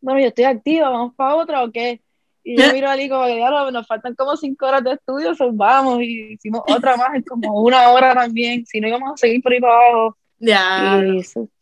Bueno, 0.00 0.20
yo 0.20 0.28
estoy 0.28 0.44
activa, 0.44 0.90
¿vamos 0.90 1.14
para 1.14 1.36
otra 1.36 1.64
o 1.64 1.70
qué? 1.70 2.00
Y 2.44 2.56
yo 2.56 2.72
miro 2.72 2.88
a 2.88 2.96
Lee 2.96 3.08
como 3.08 3.24
que, 3.24 3.38
ya 3.38 3.70
nos 3.70 3.86
faltan 3.86 4.14
como 4.14 4.36
cinco 4.36 4.66
horas 4.66 4.82
de 4.82 4.92
estudio, 4.92 5.34
so 5.34 5.52
vamos, 5.52 6.00
y 6.02 6.32
hicimos 6.32 6.62
otra 6.68 6.96
más, 6.96 7.14
en 7.14 7.22
como 7.22 7.62
una 7.62 7.90
hora 7.90 8.14
también, 8.14 8.66
si 8.66 8.80
no 8.80 8.88
íbamos 8.88 9.12
a 9.12 9.16
seguir 9.16 9.42
por 9.42 9.52
ahí 9.52 9.60
para 9.60 9.74
abajo. 9.74 10.16
Ya. 10.38 11.00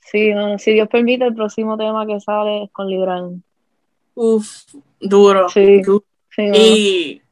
Sí, 0.00 0.33
si 0.59 0.72
Dios 0.72 0.88
permite, 0.88 1.24
el 1.24 1.35
próximo 1.35 1.76
tema 1.76 2.06
que 2.06 2.18
sale 2.20 2.64
es 2.64 2.70
con 2.72 2.88
Libran. 2.88 3.42
Uf, 4.14 4.64
duro. 4.98 5.48
Sí. 5.50 5.83
y 6.37 7.22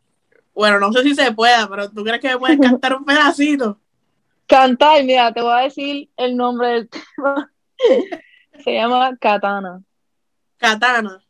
bueno, 0.58 0.80
no 0.80 0.92
sé 0.92 1.04
si 1.04 1.14
se 1.14 1.30
pueda, 1.30 1.68
pero 1.68 1.88
¿tú 1.88 2.02
crees 2.02 2.20
que 2.20 2.30
me 2.30 2.38
puedes 2.38 2.58
cantar 2.58 2.96
un 2.96 3.04
pedacito? 3.04 3.78
Cantar, 4.48 5.04
mira, 5.04 5.32
te 5.32 5.40
voy 5.40 5.52
a 5.52 5.62
decir 5.62 6.08
el 6.16 6.36
nombre 6.36 6.68
del 6.68 6.88
tema. 6.88 7.52
se 8.64 8.74
llama 8.74 9.16
Katana. 9.20 9.80
Katana. 10.56 11.22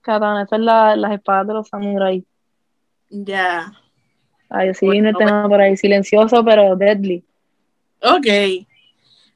Katana, 0.00 0.42
esa 0.44 0.56
es 0.56 0.62
la, 0.62 0.94
las 0.94 1.12
espadas 1.12 1.48
de 1.48 1.54
los 1.54 1.68
samuráis. 1.68 2.22
Ya. 3.08 3.72
Ahí 4.48 4.72
sí 4.74 4.88
viene 4.88 5.08
el 5.08 5.16
tema 5.16 5.48
por 5.48 5.60
ahí, 5.60 5.76
silencioso 5.76 6.44
pero 6.44 6.76
deadly. 6.76 7.24
Ok. 8.00 8.26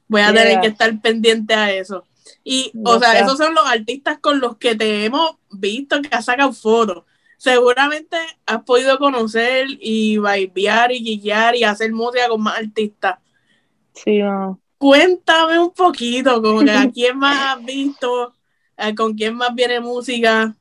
Voy 0.07 0.21
a 0.21 0.31
tener 0.31 0.61
que 0.61 0.67
estar 0.67 1.01
pendiente 1.01 1.53
a 1.53 1.69
eso. 1.73 2.05
Y, 2.45 2.71
o 2.85 2.97
sea, 2.97 3.19
esos 3.19 3.37
son 3.37 3.53
los 3.53 3.65
artistas 3.65 4.19
con 4.19 4.39
los 4.39 4.55
que 4.55 4.73
te 4.75 5.03
hemos 5.03 5.31
visto 5.51 6.01
que 6.01 6.15
has 6.15 6.23
sacado 6.23 6.53
fotos. 6.53 7.03
Seguramente 7.37 8.17
has 8.45 8.63
podido 8.63 8.97
conocer 8.97 9.67
y 9.79 10.17
bailar 10.17 10.91
y 10.91 11.19
guiar 11.19 11.55
y 11.55 11.63
hacer 11.63 11.91
música 11.93 12.27
con 12.27 12.41
más 12.41 12.57
artistas. 12.57 13.19
Sí, 13.93 14.19
no. 14.19 14.59
Cuéntame 14.77 15.59
un 15.59 15.71
poquito, 15.71 16.41
como 16.41 16.61
que 16.61 16.71
a 16.71 16.89
quién 16.93 17.17
más 17.17 17.57
has 17.57 17.65
visto, 17.65 18.33
eh, 18.77 18.95
con 18.95 19.13
quién 19.13 19.35
más 19.35 19.53
viene 19.53 19.79
música. 19.79 20.55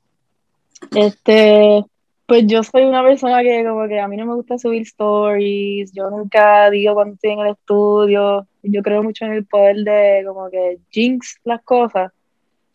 Este, 0.94 1.82
pues 2.26 2.44
yo 2.46 2.62
soy 2.62 2.82
una 2.82 3.02
persona 3.02 3.42
que 3.42 3.64
como 3.64 3.86
que 3.88 4.00
a 4.00 4.08
mí 4.08 4.16
no 4.16 4.26
me 4.26 4.34
gusta 4.34 4.58
subir 4.58 4.82
stories, 4.82 5.92
yo 5.92 6.10
nunca 6.10 6.68
digo 6.70 6.94
cuando 6.94 7.14
estoy 7.14 7.30
en 7.30 7.40
el 7.40 7.52
estudio, 7.52 8.46
yo 8.62 8.82
creo 8.82 9.02
mucho 9.02 9.24
en 9.24 9.32
el 9.32 9.46
poder 9.46 9.76
de 9.76 10.24
como 10.26 10.50
que 10.50 10.78
jinx 10.90 11.38
las 11.44 11.62
cosas, 11.62 12.12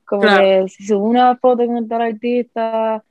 como 0.06 0.22
que 0.22 0.66
si 0.70 0.88
subo 0.88 1.06
una 1.06 1.36
foto 1.36 1.66
con 1.66 1.88
tal 1.88 2.02
artista 2.02 3.04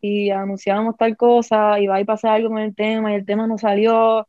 y 0.00 0.30
anunciamos 0.30 0.96
tal 0.96 1.16
cosa 1.16 1.78
y 1.80 1.86
va 1.86 1.98
a 1.98 2.04
pasar 2.04 2.32
algo 2.32 2.50
con 2.50 2.58
el 2.58 2.74
tema 2.74 3.12
y 3.12 3.16
el 3.16 3.26
tema 3.26 3.46
no 3.46 3.58
salió 3.58 4.26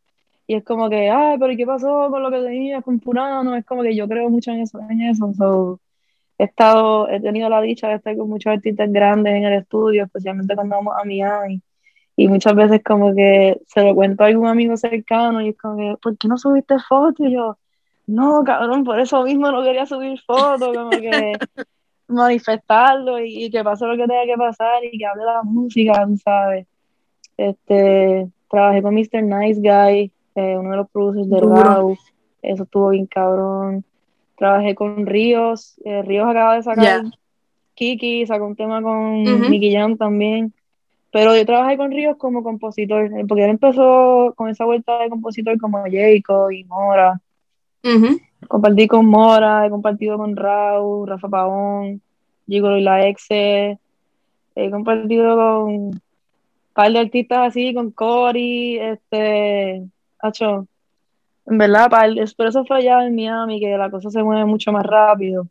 y 0.48 0.56
es 0.56 0.64
como 0.64 0.90
que, 0.90 1.10
ay, 1.10 1.38
pero 1.40 1.56
¿qué 1.58 1.66
pasó 1.66 2.10
con 2.10 2.24
lo 2.24 2.32
que 2.32 2.42
tenías 2.42 2.84
con 2.84 3.02
no 3.06 3.56
Es 3.56 3.66
como 3.66 3.84
que 3.84 3.96
yo 3.96 4.08
creo 4.08 4.30
mucho 4.30 4.52
en 4.52 4.62
eso, 4.62 4.80
en 4.90 5.02
eso, 5.02 5.80
he 6.38 6.46
estado, 6.46 7.10
he 7.10 7.20
tenido 7.20 7.50
la 7.50 7.62
dicha 7.62 7.90
de 7.90 7.96
estar 7.96 8.16
con 8.16 8.30
muchos 8.30 8.54
artistas 8.54 8.92
grandes 8.92 9.36
en 9.36 9.44
el 9.44 9.54
estudio, 9.54 10.06
especialmente 10.06 10.56
cuando 10.56 10.76
vamos 10.78 10.96
a 10.98 11.04
Miami. 11.06 11.62
Y 12.16 12.28
muchas 12.30 12.56
veces 12.56 12.82
como 12.84 13.14
que 13.14 13.60
se 13.68 13.84
lo 13.84 13.94
cuento 13.96 14.24
a 14.24 14.28
algún 14.28 14.48
amigo 14.48 14.78
cercano 14.78 15.42
y 15.42 15.50
es 15.50 15.58
como 15.58 15.78
que, 15.78 15.96
¿por 16.02 16.18
qué 16.18 16.28
no 16.28 16.38
subiste 16.38 16.80
fotos? 16.80 17.28
Y 17.28 17.34
yo, 17.34 17.58
no, 18.08 18.44
cabrón, 18.46 18.84
por 18.86 19.00
eso 19.00 19.24
mismo 19.24 19.52
no 19.52 19.64
quería 19.64 19.86
subir 19.86 20.20
fotos, 20.22 20.76
como 20.76 20.92
que 20.92 21.34
manifestarlo 22.08 23.20
y, 23.20 23.50
que 23.50 23.64
pase 23.64 23.86
lo 23.86 23.96
que 23.96 24.08
tenga 24.08 24.26
que 24.26 24.38
pasar 24.38 24.84
y 24.84 24.98
que 24.98 25.06
hable 25.06 25.24
la 25.26 25.44
música, 25.44 26.08
¿sabes? 26.24 26.68
Este, 27.36 28.28
trabajé 28.50 28.82
con 28.82 28.96
Mr. 28.96 29.24
Nice 29.24 29.60
Guy, 29.62 30.12
eh, 30.36 30.58
uno 30.58 30.72
de 30.72 30.78
los 30.78 30.90
producers 30.90 31.30
de 31.30 31.40
Raw, 31.40 31.98
eso 32.42 32.64
estuvo 32.64 32.90
bien 32.90 33.06
cabrón 33.08 33.84
trabajé 34.38 34.76
con 34.76 35.06
Ríos, 35.06 35.82
eh, 35.84 36.04
Ríos 36.04 36.28
acaba 36.28 36.56
de 36.56 36.64
sacar 36.64 37.04
Kiki, 37.74 38.26
sacó 38.26 38.46
un 38.46 38.56
tema 38.56 38.82
con 38.82 39.24
Nicky 39.24 39.74
Jam 39.74 39.98
también, 39.98 40.54
pero 41.12 41.36
yo 41.36 41.46
trabajé 41.46 41.76
con 41.76 41.92
Ríos 41.92 42.18
como 42.18 42.44
compositor, 42.44 43.06
eh, 43.06 43.26
porque 43.28 43.44
él 43.44 43.52
empezó 43.52 44.34
con 44.36 44.50
esa 44.50 44.66
vuelta 44.66 45.00
de 45.00 45.10
compositor 45.10 45.60
como 45.60 45.84
Jacob 45.92 46.52
y 46.52 46.64
Mora. 46.64 47.20
Compartí 48.48 48.88
con 48.88 49.06
Mora, 49.06 49.66
he 49.66 49.70
compartido 49.70 50.18
con 50.18 50.36
Raúl, 50.36 51.08
Rafa 51.08 51.28
Paón, 51.28 52.02
Gigolo 52.48 52.78
y 52.78 52.84
la 52.84 53.08
Exe, 53.08 53.80
he 54.56 54.72
compartido 54.72 55.36
con 55.36 55.74
un 55.74 56.02
par 56.74 56.92
de 56.92 57.00
artistas 57.00 57.48
así, 57.48 57.74
con 57.74 57.92
Cory, 57.92 58.78
este, 58.78 59.84
Hacho, 60.20 60.68
en 61.48 61.58
verdad, 61.58 61.90
para 61.90 62.06
el, 62.06 62.34
pero 62.36 62.50
eso 62.50 62.66
fue 62.66 62.78
allá 62.78 63.06
en 63.06 63.16
Miami, 63.16 63.60
que 63.60 63.78
la 63.78 63.90
cosa 63.90 64.12
se 64.12 64.22
mueve 64.22 64.46
mucho 64.46 64.72
más 64.74 64.86
rápido. 64.86 65.48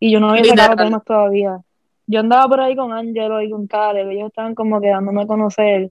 Y 0.00 0.10
yo 0.10 0.18
no 0.18 0.30
había 0.30 0.44
sacado 0.44 0.76
temas 0.76 1.04
todavía. 1.04 1.60
Yo 2.08 2.20
andaba 2.20 2.48
por 2.48 2.60
ahí 2.60 2.74
con 2.74 2.92
Angelo 2.92 3.40
y 3.40 3.50
con 3.50 3.66
Caleb, 3.66 4.10
ellos 4.10 4.28
estaban 4.28 4.54
como 4.54 4.80
quedándome 4.80 5.22
a 5.22 5.26
conocer. 5.26 5.90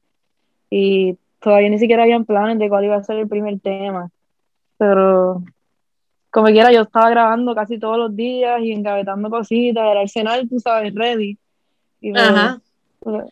Y 0.70 1.18
todavía 1.40 1.70
ni 1.70 1.80
siquiera 1.80 2.04
habían 2.04 2.26
planes 2.26 2.60
de 2.60 2.68
cuál 2.68 2.84
iba 2.84 2.98
a 2.98 3.04
ser 3.04 3.18
el 3.18 3.30
primer 3.30 3.60
tema. 3.62 4.10
Pero 4.78 5.42
como 6.36 6.48
quiera, 6.48 6.70
yo 6.70 6.82
estaba 6.82 7.10
grabando 7.10 7.56
casi 7.56 7.80
todos 7.80 7.98
los 7.98 8.14
días 8.14 8.60
y 8.62 8.74
engavetando 8.74 9.30
cositas, 9.30 9.86
era 9.86 10.02
arsenal, 10.02 10.50
tú 10.50 10.60
sabes, 10.60 10.94
ready. 10.94 11.38
Y 12.02 12.12
Ajá. 12.14 12.60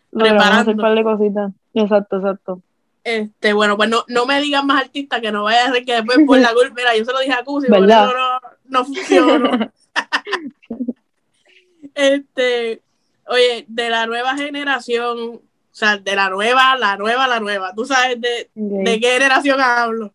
Preparando. 0.10 0.72
un 0.72 0.78
par 0.78 0.96
de 0.96 1.04
cositas. 1.04 1.52
Exacto, 1.74 2.16
exacto. 2.16 2.62
Este, 3.04 3.52
bueno, 3.52 3.76
pues 3.76 3.90
no, 3.90 4.06
no 4.08 4.26
me 4.26 4.40
digan 4.40 4.66
más 4.66 4.84
artistas 4.84 5.20
que 5.20 5.34
no 5.34 5.44
vaya 5.44 5.66
a 5.66 5.74
ser 5.74 5.84
que 5.84 5.96
después 5.96 6.20
por 6.26 6.40
la 6.40 6.54
culpa, 6.54 6.76
mira, 6.78 6.96
yo 6.96 7.04
se 7.04 7.12
lo 7.12 7.20
dije 7.20 7.34
a 7.34 7.44
Cusi, 7.44 7.68
por 7.68 7.84
eso 7.84 8.14
no, 8.14 8.40
no 8.68 8.86
funciona. 8.86 9.74
este, 11.96 12.82
oye, 13.28 13.66
de 13.68 13.90
la 13.90 14.06
nueva 14.06 14.38
generación, 14.38 15.18
o 15.20 15.42
sea, 15.74 15.98
de 15.98 16.16
la 16.16 16.30
nueva, 16.30 16.78
la 16.78 16.96
nueva, 16.96 17.28
la 17.28 17.42
nueva, 17.42 17.74
tú 17.76 17.84
sabes 17.84 18.22
de, 18.22 18.50
de 18.56 19.00
qué 19.02 19.12
generación 19.12 19.60
hablo. 19.60 20.14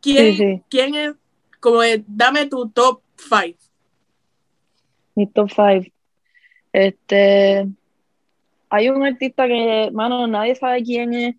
¿Quién, 0.00 0.64
¿quién 0.68 0.96
es, 0.96 1.14
como 1.60 1.82
es, 1.82 2.02
dame 2.06 2.46
tu 2.46 2.68
top 2.68 3.02
five? 3.16 3.56
Mi 5.14 5.26
top 5.26 5.50
five. 5.50 5.92
Este, 6.72 7.66
hay 8.70 8.88
un 8.88 9.04
artista 9.04 9.46
que, 9.46 9.90
mano, 9.92 10.26
nadie 10.26 10.54
sabe 10.54 10.82
quién 10.82 11.14
es 11.14 11.36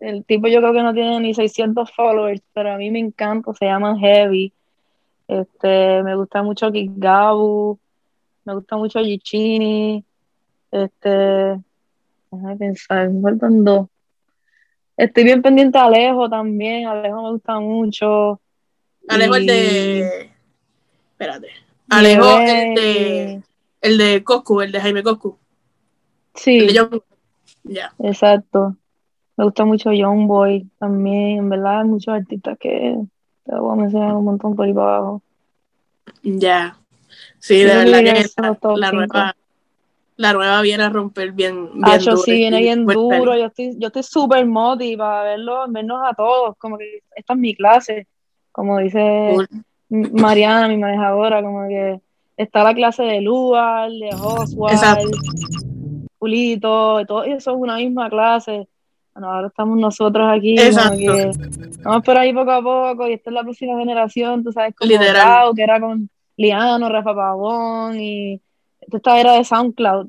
el 0.00 0.24
tipo 0.24 0.46
yo 0.46 0.60
creo 0.60 0.72
que 0.72 0.82
no 0.82 0.94
tiene 0.94 1.20
ni 1.20 1.34
600 1.34 1.90
followers, 1.92 2.42
pero 2.52 2.72
a 2.72 2.76
mí 2.76 2.90
me 2.90 3.00
encanta, 3.00 3.52
se 3.54 3.66
llaman 3.66 3.98
Heavy. 3.98 4.52
Este, 5.26 6.02
me 6.02 6.14
gusta 6.14 6.42
mucho 6.42 6.70
Gabu, 6.72 7.78
me 8.44 8.54
gusta 8.54 8.76
mucho 8.76 9.00
Gichini, 9.00 10.04
este, 10.70 11.60
déjame 12.30 12.56
pensar, 12.56 13.10
me 13.10 13.20
faltan 13.20 13.64
dos. 13.64 13.88
Estoy 14.96 15.24
bien 15.24 15.42
pendiente 15.42 15.78
de 15.78 15.84
Alejo 15.84 16.28
también, 16.30 16.86
Alejo 16.86 17.22
me 17.22 17.30
gusta 17.32 17.60
mucho. 17.60 18.40
Alejo 19.08 19.36
el 19.36 19.46
de. 19.46 20.30
Espérate. 21.12 21.48
Alejo 21.88 22.38
el 22.40 22.74
de. 22.74 23.42
El 23.80 23.98
de 23.98 24.24
Coscu, 24.24 24.60
el 24.60 24.72
de 24.72 24.80
Jaime 24.80 25.02
Coscu. 25.02 25.38
Sí. 26.34 26.58
El 26.58 26.74
de 26.74 27.02
Ya. 27.64 27.92
Exacto. 27.98 28.76
Me 29.36 29.44
gusta 29.44 29.64
mucho 29.64 29.92
Young 29.92 30.26
Boy 30.26 30.68
también, 30.80 31.38
en 31.38 31.48
verdad, 31.48 31.82
hay 31.82 31.86
muchos 31.86 32.12
artistas 32.12 32.58
que 32.58 32.96
te 33.44 33.54
voy 33.54 33.72
a 33.72 33.80
mencionar 33.80 34.14
un 34.14 34.24
montón 34.24 34.56
por 34.56 34.66
ahí 34.66 34.74
para 34.74 34.96
abajo. 34.96 35.22
Ya. 36.24 36.76
Sí, 37.38 37.62
de 37.62 37.66
verdad 37.66 37.98
que 38.00 38.26
la, 38.76 38.90
nueva, 38.90 39.36
la 40.16 40.32
nueva 40.32 40.60
viene 40.62 40.82
a 40.82 40.88
romper 40.88 41.30
bien, 41.30 41.70
bien 41.72 41.84
ah, 41.84 41.98
duro. 41.98 42.16
sí, 42.16 42.32
viene 42.32 42.58
bien 42.58 42.84
duro. 42.84 43.36
Yo 43.36 43.46
estoy, 43.46 43.76
yo 43.78 43.86
estoy 43.86 44.02
súper 44.02 44.44
motivada 44.44 45.20
para 45.20 45.30
verlo, 45.30 45.64
vernos 45.68 46.00
a 46.04 46.14
todos. 46.14 46.56
Como 46.58 46.76
que 46.76 47.04
esta 47.14 47.34
es 47.34 47.38
mi 47.38 47.54
clase. 47.54 48.08
Como 48.58 48.78
dice 48.78 49.36
Mariana, 49.88 50.66
mi 50.66 50.76
manejadora, 50.76 51.42
como 51.42 51.68
que 51.68 52.00
está 52.36 52.64
la 52.64 52.74
clase 52.74 53.04
de 53.04 53.20
Lugar, 53.20 53.88
de 53.90 54.10
Oswald, 54.14 55.14
Pulito, 56.18 57.06
todo 57.06 57.22
eso 57.22 57.52
es 57.52 57.56
una 57.56 57.76
misma 57.76 58.10
clase 58.10 58.66
ahora 59.24 59.48
estamos 59.48 59.78
nosotros 59.78 60.28
aquí. 60.30 60.56
vamos 61.82 62.04
por 62.04 62.16
ahí 62.16 62.32
poco 62.32 62.50
a 62.50 62.62
poco 62.62 63.08
y 63.08 63.14
esta 63.14 63.30
es 63.30 63.34
la 63.34 63.42
próxima 63.42 63.78
generación, 63.78 64.44
tú 64.44 64.52
sabes, 64.52 64.74
como 64.74 64.88
que 65.54 65.62
era 65.62 65.80
con 65.80 66.08
Liano, 66.36 66.88
Rafa 66.88 67.14
Pavón 67.14 67.98
y 67.98 68.40
esta 68.80 69.20
era 69.20 69.32
de 69.34 69.44
SoundCloud. 69.44 70.08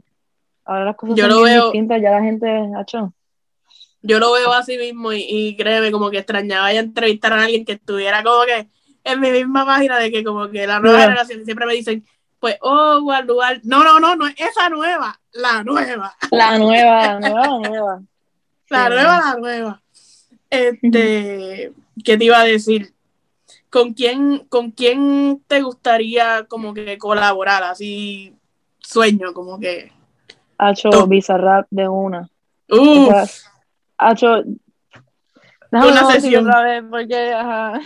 Ahora 0.66 0.86
las 0.86 0.96
cosas 0.96 1.20
son 1.20 1.46
distintas, 1.46 2.02
ya 2.02 2.12
la 2.12 2.22
gente 2.22 2.48
ha 2.48 2.82
hecho. 2.82 3.14
Yo 4.02 4.20
lo 4.20 4.32
veo 4.32 4.54
así 4.54 4.78
mismo 4.78 5.12
y, 5.14 5.56
créeme, 5.58 5.92
como 5.92 6.10
que 6.10 6.20
extrañaba 6.20 6.72
ya 6.72 6.80
entrevistar 6.80 7.34
a 7.34 7.44
alguien 7.44 7.66
que 7.66 7.74
estuviera 7.74 8.24
como 8.24 8.44
que 8.46 8.68
en 9.04 9.20
mi 9.20 9.32
misma 9.32 9.66
página 9.66 9.98
de 9.98 10.12
que 10.12 10.24
como 10.24 10.50
que 10.50 10.66
la 10.66 10.80
nueva 10.80 11.02
generación 11.02 11.44
siempre 11.46 11.66
me 11.66 11.74
dicen, 11.74 12.06
pues, 12.40 12.58
oh, 12.62 13.00
lugar 13.26 13.60
no, 13.64 13.84
no, 13.84 14.00
no, 14.00 14.16
no 14.16 14.28
es 14.28 14.36
esa 14.40 14.70
nueva, 14.70 15.20
la 15.34 15.64
nueva. 15.64 16.16
La 16.32 16.58
nueva, 16.58 17.20
la 17.20 17.20
nueva, 17.20 17.60
nueva. 17.60 18.02
La 18.70 18.90
nueva, 18.90 19.20
la 19.20 19.36
nueva. 19.38 19.82
Este, 20.50 21.74
¿qué 22.04 22.18
te 22.18 22.24
iba 22.24 22.40
a 22.40 22.46
decir? 22.46 22.94
¿Con 23.70 23.94
quién, 23.94 24.46
¿Con 24.50 24.72
quién 24.72 25.44
te 25.48 25.62
gustaría 25.62 26.46
como 26.48 26.74
que 26.74 26.98
colaborar? 26.98 27.64
Así, 27.64 28.34
sueño, 28.80 29.34
como 29.34 29.60
que. 29.60 29.92
Hacho 30.58 31.08
Bizarrap 31.08 31.68
de 31.70 31.88
una. 31.88 32.30
Uf. 32.70 33.49
Hacho. 34.00 34.44
Una 35.72 36.12
sesión. 36.12 36.48
Otra 36.48 36.64
vez 36.64 36.84
porque, 36.90 37.34
ajá. 37.34 37.80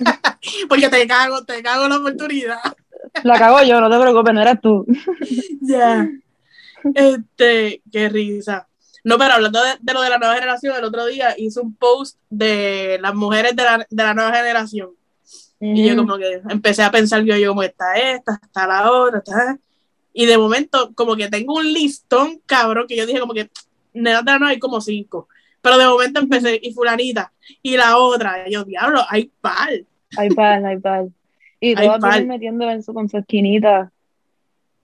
porque 0.68 0.88
te 0.88 1.06
cago, 1.06 1.44
te 1.44 1.62
cago 1.62 1.88
la 1.88 1.96
oportunidad. 1.96 2.58
La 3.24 3.38
cago 3.38 3.62
yo, 3.62 3.80
no 3.80 3.90
te 3.90 4.00
preocupes, 4.00 4.34
no 4.34 4.40
eras 4.40 4.60
tú. 4.60 4.86
Ya. 5.60 6.08
Este, 6.94 7.82
qué 7.92 8.08
risa. 8.08 8.66
No, 9.04 9.18
pero 9.18 9.34
hablando 9.34 9.60
de, 9.62 9.92
lo 9.92 10.00
de 10.00 10.10
la 10.10 10.18
nueva 10.18 10.34
generación, 10.34 10.76
el 10.76 10.84
otro 10.84 11.06
día 11.06 11.34
hice 11.36 11.60
un 11.60 11.74
post 11.74 12.18
de 12.28 12.98
las 13.00 13.14
mujeres 13.14 13.54
de 13.54 13.62
la, 13.62 13.86
de 13.88 14.02
la 14.02 14.14
nueva 14.14 14.34
generación. 14.34 14.90
Y 15.60 15.86
yo 15.86 15.94
como 15.96 16.16
que 16.16 16.40
empecé 16.48 16.82
a 16.82 16.90
pensar, 16.90 17.22
yo, 17.22 17.36
yo 17.36 17.50
como 17.50 17.62
está 17.62 17.94
esta, 17.94 18.40
está 18.42 18.66
la 18.66 18.90
otra, 18.90 19.18
está... 19.18 19.58
Y 20.12 20.26
de 20.26 20.38
momento, 20.38 20.92
como 20.94 21.14
que 21.16 21.28
tengo 21.28 21.54
un 21.54 21.72
listón, 21.72 22.40
cabrón, 22.46 22.86
que 22.88 22.96
yo 22.96 23.06
dije 23.06 23.20
como 23.20 23.34
que, 23.34 23.50
de 23.92 24.10
la 24.10 24.22
hay 24.46 24.58
como 24.58 24.80
cinco. 24.80 25.28
Pero 25.60 25.78
de 25.78 25.86
momento 25.86 26.20
empecé, 26.20 26.58
y 26.62 26.72
fulanita, 26.72 27.32
y 27.62 27.76
la 27.76 27.98
otra, 27.98 28.48
y 28.48 28.52
yo, 28.52 28.64
diablo, 28.64 29.00
hay 29.08 29.30
pal. 29.40 29.86
Hay 30.16 30.30
pal, 30.30 30.64
hay 30.64 30.78
pal. 30.78 31.12
Y 31.60 31.74
todas 31.74 32.00
vienen 32.00 32.28
metiendo 32.28 32.70
en 32.70 32.82
su, 32.82 32.94
con 32.94 33.08
su 33.08 33.18
esquinita. 33.18 33.92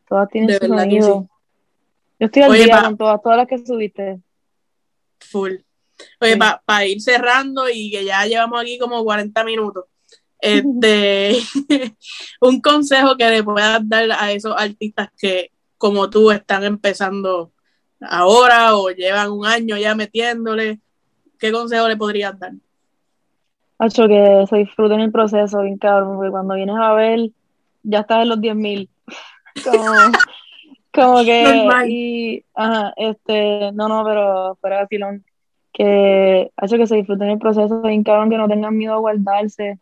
Todas 0.08 0.28
tienen 0.28 0.58
su 0.58 0.66
sonido. 0.66 1.28
Yo 2.18 2.26
estoy 2.26 2.42
al 2.42 2.52
día 2.52 2.82
con 2.82 2.96
todas, 2.96 3.22
todas 3.22 3.38
las 3.38 3.46
que 3.46 3.58
subiste. 3.58 4.20
Full. 5.20 5.54
Oye, 6.20 6.38
para 6.64 6.86
ir 6.86 7.00
cerrando 7.00 7.68
y 7.68 7.90
que 7.90 8.04
ya 8.04 8.26
llevamos 8.26 8.60
aquí 8.60 8.78
como 8.78 9.02
40 9.02 9.44
minutos, 9.44 9.86
este, 10.38 11.38
un 12.40 12.60
consejo 12.60 13.16
que 13.16 13.30
le 13.30 13.42
puedas 13.42 13.80
dar 13.88 14.10
a 14.12 14.32
esos 14.32 14.54
artistas 14.56 15.08
que, 15.18 15.50
como 15.78 16.10
tú, 16.10 16.30
están 16.30 16.64
empezando 16.64 17.52
ahora 18.00 18.76
o 18.76 18.90
llevan 18.90 19.30
un 19.30 19.46
año 19.46 19.76
ya 19.76 19.94
metiéndole, 19.94 20.80
¿qué 21.38 21.52
consejo 21.52 21.88
le 21.88 21.96
podrías 21.96 22.38
dar? 22.38 22.52
Hacho, 23.78 24.08
que 24.08 24.44
se 24.48 24.56
disfruten 24.56 25.00
el 25.00 25.12
proceso, 25.12 25.62
bien 25.62 25.76
cabrón, 25.76 26.16
porque 26.16 26.30
cuando 26.30 26.54
vienes 26.54 26.76
a 26.78 26.92
ver, 26.94 27.30
ya 27.82 28.00
estás 28.00 28.22
en 28.22 28.28
los 28.30 28.38
10.000. 28.38 28.88
Como, 29.64 29.86
como 30.92 31.24
que, 31.24 31.88
y, 31.88 32.44
ajá, 32.54 32.92
este, 32.98 33.72
no, 33.72 33.88
no, 33.88 34.04
pero 34.04 34.54
fuera 34.60 34.80
de 34.80 34.86
filón, 34.86 35.24
que 35.72 36.50
hace 36.56 36.76
que 36.76 36.86
se 36.86 36.96
disfruten 36.96 37.30
el 37.30 37.38
proceso, 37.38 37.80
bien 37.80 38.02
cabrón, 38.02 38.28
que 38.28 38.36
no 38.36 38.48
tengan 38.48 38.76
miedo 38.76 38.92
a 38.92 38.98
guardarse 38.98 39.78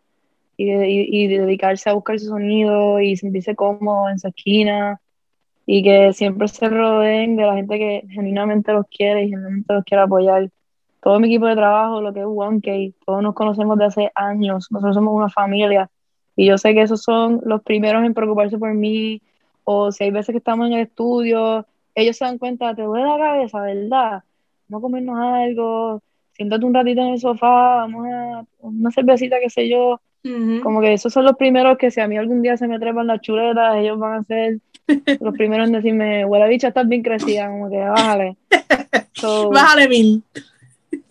y, 0.57 0.70
y, 0.72 1.27
dedicarse 1.27 1.90
a 1.90 1.94
buscar 1.94 2.20
su 2.20 2.27
sonido 2.27 3.00
y 3.00 3.16
sentirse 3.16 3.57
cómodo 3.57 4.09
en 4.11 4.20
su 4.20 4.29
esquina 4.29 5.00
y 5.66 5.83
que 5.83 6.12
siempre 6.12 6.48
se 6.48 6.68
rodeen 6.68 7.37
de 7.37 7.46
la 7.46 7.55
gente 7.55 7.79
que 7.79 8.05
genuinamente 8.11 8.72
los 8.72 8.87
quiere 8.88 9.24
y 9.24 9.31
genuinamente 9.31 9.74
los 9.74 9.85
quiere 9.85 10.03
apoyar. 10.03 10.50
Todo 11.00 11.20
mi 11.20 11.29
equipo 11.29 11.46
de 11.46 11.55
trabajo, 11.55 12.00
lo 12.00 12.12
que 12.12 12.20
es 12.20 12.27
One 12.27 12.61
todos 13.05 13.22
nos 13.22 13.35
conocemos 13.35 13.79
de 13.79 13.85
hace 13.85 14.12
años, 14.14 14.68
nosotros 14.70 14.94
somos 14.94 15.14
una 15.14 15.29
familia 15.29 15.90
y 16.37 16.46
yo 16.46 16.59
sé 16.59 16.74
que 16.74 16.83
esos 16.83 17.03
son 17.03 17.40
los 17.44 17.62
primeros 17.62 18.05
en 18.05 18.14
preocuparse 18.14 18.59
por 18.59 18.74
mí, 18.74 19.20
o 19.64 19.92
si 19.92 20.05
hay 20.05 20.11
veces 20.11 20.33
que 20.33 20.38
estamos 20.38 20.66
en 20.66 20.74
el 20.74 20.81
estudio, 20.81 21.66
ellos 21.94 22.16
se 22.16 22.24
dan 22.24 22.38
cuenta, 22.38 22.74
te 22.74 22.83
duele 22.83 23.07
la 23.07 23.18
cabeza, 23.18 23.61
¿verdad? 23.61 24.22
Vamos 24.68 24.81
a 24.81 24.83
comernos 24.83 25.18
algo, 25.18 26.03
siéntate 26.33 26.64
un 26.64 26.74
ratito 26.74 27.00
en 27.00 27.09
el 27.09 27.20
sofá, 27.20 27.77
vamos 27.77 28.07
a 28.07 28.44
una 28.61 28.90
cervecita, 28.90 29.37
qué 29.40 29.50
sé 29.50 29.68
yo. 29.68 30.00
Como 30.62 30.81
que 30.81 30.94
esos 30.94 31.12
son 31.12 31.27
los 31.27 31.37
primeros 31.37 31.77
que 31.77 31.90
si 31.90 32.00
a 32.00 32.09
mí 32.09 32.16
algún 32.16 32.40
día 32.40 32.57
se 32.57 32.66
me 32.66 32.79
trepan 32.79 33.07
las 33.07 33.20
chuletas, 33.20 33.77
ellos 33.77 33.98
van 33.98 34.20
a 34.20 34.24
ser 34.24 34.59
los 35.20 35.35
primeros 35.35 35.68
en 35.68 35.75
decirme, 35.75 36.25
huele 36.25 36.49
bicha, 36.49 36.68
estás 36.68 36.88
bien 36.88 37.03
crecida, 37.03 37.49
como 37.49 37.70
que 37.70 37.79
bájale. 37.79 38.37
bájale 39.53 39.88
mil. 39.88 40.23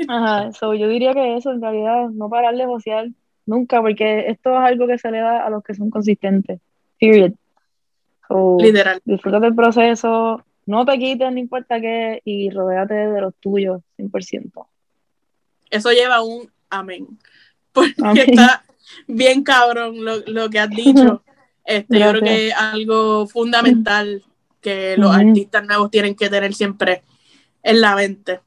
Ajá, 0.07 0.51
so, 0.53 0.73
yo 0.73 0.87
diría 0.87 1.13
que 1.13 1.37
eso 1.37 1.51
en 1.51 1.61
realidad, 1.61 2.09
no 2.09 2.29
pararle 2.29 2.65
de 2.65 3.13
nunca, 3.45 3.81
porque 3.81 4.27
esto 4.29 4.53
es 4.53 4.59
algo 4.59 4.87
que 4.87 4.97
se 4.97 5.11
le 5.11 5.19
da 5.19 5.45
a 5.45 5.49
los 5.49 5.63
que 5.63 5.73
son 5.73 5.89
consistentes. 5.89 6.59
Period. 6.99 7.33
Literal. 8.59 9.01
Disfruta 9.05 9.39
del 9.39 9.53
proceso, 9.53 10.43
no 10.65 10.85
te 10.85 10.97
quites, 10.97 11.31
no 11.31 11.39
importa 11.39 11.79
qué, 11.79 12.21
y 12.23 12.49
rodéate 12.49 12.93
de 12.93 13.21
los 13.21 13.35
tuyos, 13.35 13.81
100%. 13.97 14.65
Eso 15.69 15.91
lleva 15.91 16.21
un 16.21 16.49
amén. 16.69 17.07
Porque 17.71 18.21
está 18.27 18.63
bien 19.07 19.43
cabrón 19.43 19.95
lo, 20.27 20.49
que 20.49 20.59
has 20.59 20.69
dicho. 20.69 21.23
Este, 21.65 21.99
yo 21.99 22.09
creo 22.09 22.21
que 22.21 22.47
es 22.49 22.55
algo 22.55 23.27
fundamental 23.27 24.21
que 24.61 24.95
los 24.97 25.15
artistas 25.15 25.65
nuevos 25.65 25.91
tienen 25.91 26.15
que 26.15 26.29
tener 26.29 26.53
siempre 26.53 27.03
en 27.61 27.81
la 27.81 27.95
mente. 27.95 28.41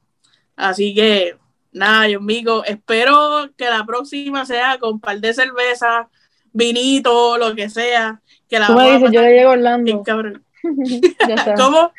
Así 0.55 0.93
que, 0.93 1.35
nada, 1.71 2.07
yo 2.07 2.19
amigo, 2.19 2.63
espero 2.65 3.49
que 3.55 3.65
la 3.65 3.85
próxima 3.85 4.45
sea 4.45 4.77
con 4.79 4.99
par 4.99 5.19
de 5.19 5.33
cerveza, 5.33 6.09
vinito, 6.51 7.37
lo 7.37 7.55
que 7.55 7.69
sea, 7.69 8.21
que 8.49 8.59
tú 8.65 8.73
me 8.73 8.93
dices, 8.93 9.11
yo 9.11 9.21
le 9.21 9.33
llego 9.33 9.49
a 9.49 9.53
Orlando. 9.53 10.03
¿Cómo? 11.57 11.91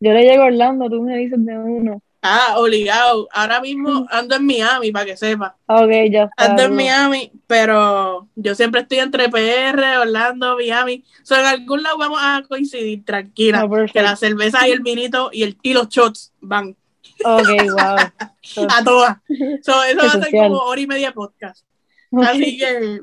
Yo 0.00 0.12
le 0.12 0.22
llego 0.22 0.42
a 0.44 0.46
Orlando, 0.46 0.88
tú 0.88 1.02
me 1.02 1.18
dices 1.18 1.44
de 1.44 1.58
uno. 1.58 2.02
Ah, 2.22 2.54
obligado. 2.56 3.28
Ahora 3.32 3.60
mismo 3.60 4.06
ando 4.10 4.36
en 4.36 4.46
Miami, 4.46 4.92
para 4.92 5.06
que 5.06 5.16
sepa. 5.16 5.56
Ok, 5.66 5.90
ya 6.10 6.24
está. 6.24 6.44
Ando 6.44 6.62
en 6.62 6.74
Miami, 6.74 7.32
pero 7.46 8.28
yo 8.36 8.54
siempre 8.54 8.82
estoy 8.82 8.98
entre 8.98 9.28
PR, 9.28 9.98
Orlando, 10.00 10.56
Miami. 10.56 11.04
So, 11.22 11.34
en 11.34 11.44
algún 11.44 11.82
lado 11.82 11.98
vamos 11.98 12.20
a 12.22 12.42
coincidir, 12.48 13.04
tranquila. 13.04 13.68
Que 13.92 14.02
la 14.02 14.16
cerveza 14.16 14.66
y 14.68 14.70
el 14.70 14.80
vinito 14.80 15.30
y, 15.32 15.42
el, 15.42 15.58
y 15.62 15.74
los 15.74 15.88
shots 15.88 16.32
van. 16.40 16.76
Ok, 17.24 17.48
wow. 17.72 18.66
a 18.68 18.84
todas. 18.84 19.18
So, 19.62 19.82
eso 19.82 19.98
va 19.98 20.12
a 20.12 20.22
ser 20.22 20.30
como 20.30 20.58
hora 20.58 20.80
y 20.80 20.86
media 20.86 21.12
podcast. 21.12 21.64
Así 22.12 22.56
que, 22.58 23.00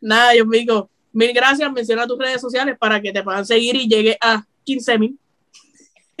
nada, 0.00 0.34
yo 0.34 0.44
digo, 0.44 0.90
Mil 1.12 1.32
gracias, 1.34 1.70
menciona 1.70 2.06
tus 2.06 2.18
redes 2.18 2.40
sociales 2.40 2.76
para 2.78 3.00
que 3.00 3.12
te 3.12 3.22
puedan 3.22 3.44
seguir 3.44 3.76
y 3.76 3.86
llegue 3.86 4.16
a 4.20 4.44
15 4.64 4.98
mil. 4.98 5.18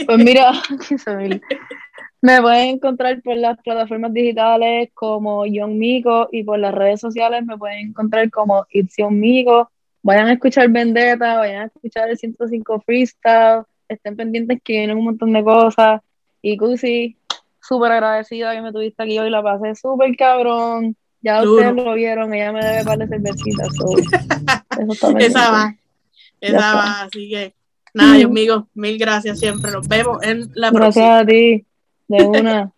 Pues 0.04 0.18
mira, 0.18 0.52
15 0.88 1.16
mil. 1.16 1.42
Me 2.22 2.40
pueden 2.40 2.76
encontrar 2.76 3.20
por 3.20 3.36
las 3.36 3.58
plataformas 3.58 4.12
digitales 4.12 4.90
como 4.94 5.44
Young 5.44 5.72
Mico 5.72 6.28
y 6.30 6.44
por 6.44 6.56
las 6.60 6.72
redes 6.72 7.00
sociales 7.00 7.44
me 7.44 7.58
pueden 7.58 7.88
encontrar 7.88 8.30
como 8.30 8.64
It's 8.70 8.94
Young 8.96 9.14
Mico. 9.14 9.68
Vayan 10.02 10.28
a 10.28 10.32
escuchar 10.34 10.68
Vendetta, 10.68 11.38
vayan 11.38 11.62
a 11.62 11.66
escuchar 11.66 12.08
el 12.08 12.16
105 12.16 12.80
Freestyle, 12.86 13.64
estén 13.88 14.14
pendientes 14.14 14.60
que 14.62 14.74
vienen 14.74 14.98
un 14.98 15.04
montón 15.04 15.32
de 15.32 15.42
cosas. 15.42 16.00
Y 16.40 16.56
Cusi, 16.56 17.16
súper 17.60 17.90
agradecida 17.90 18.54
que 18.54 18.62
me 18.62 18.72
tuviste 18.72 19.02
aquí 19.02 19.18
hoy, 19.18 19.28
la 19.28 19.42
pasé 19.42 19.74
súper 19.74 20.16
cabrón 20.16 20.96
Ya 21.22 21.42
ustedes 21.42 21.74
lo 21.74 21.94
vieron, 21.94 22.32
ella 22.34 22.52
me 22.52 22.64
debe 22.64 22.84
par 22.84 22.98
de 22.98 23.08
cervecitas. 23.08 23.68
esa 25.18 25.50
va, 25.50 25.76
esa 26.40 26.74
va, 26.74 27.02
así 27.02 27.28
que 27.28 27.52
nada, 27.94 28.14
Dios 28.14 28.30
mío, 28.30 28.68
mil 28.74 28.96
gracias 28.96 29.40
siempre. 29.40 29.72
Nos 29.72 29.88
vemos 29.88 30.22
en 30.22 30.50
la 30.54 30.70
próxima. 30.70 31.06
Gracias 31.06 31.22
a 31.22 31.26
ti, 31.26 31.66
de 32.12 32.26
una. 32.26 32.72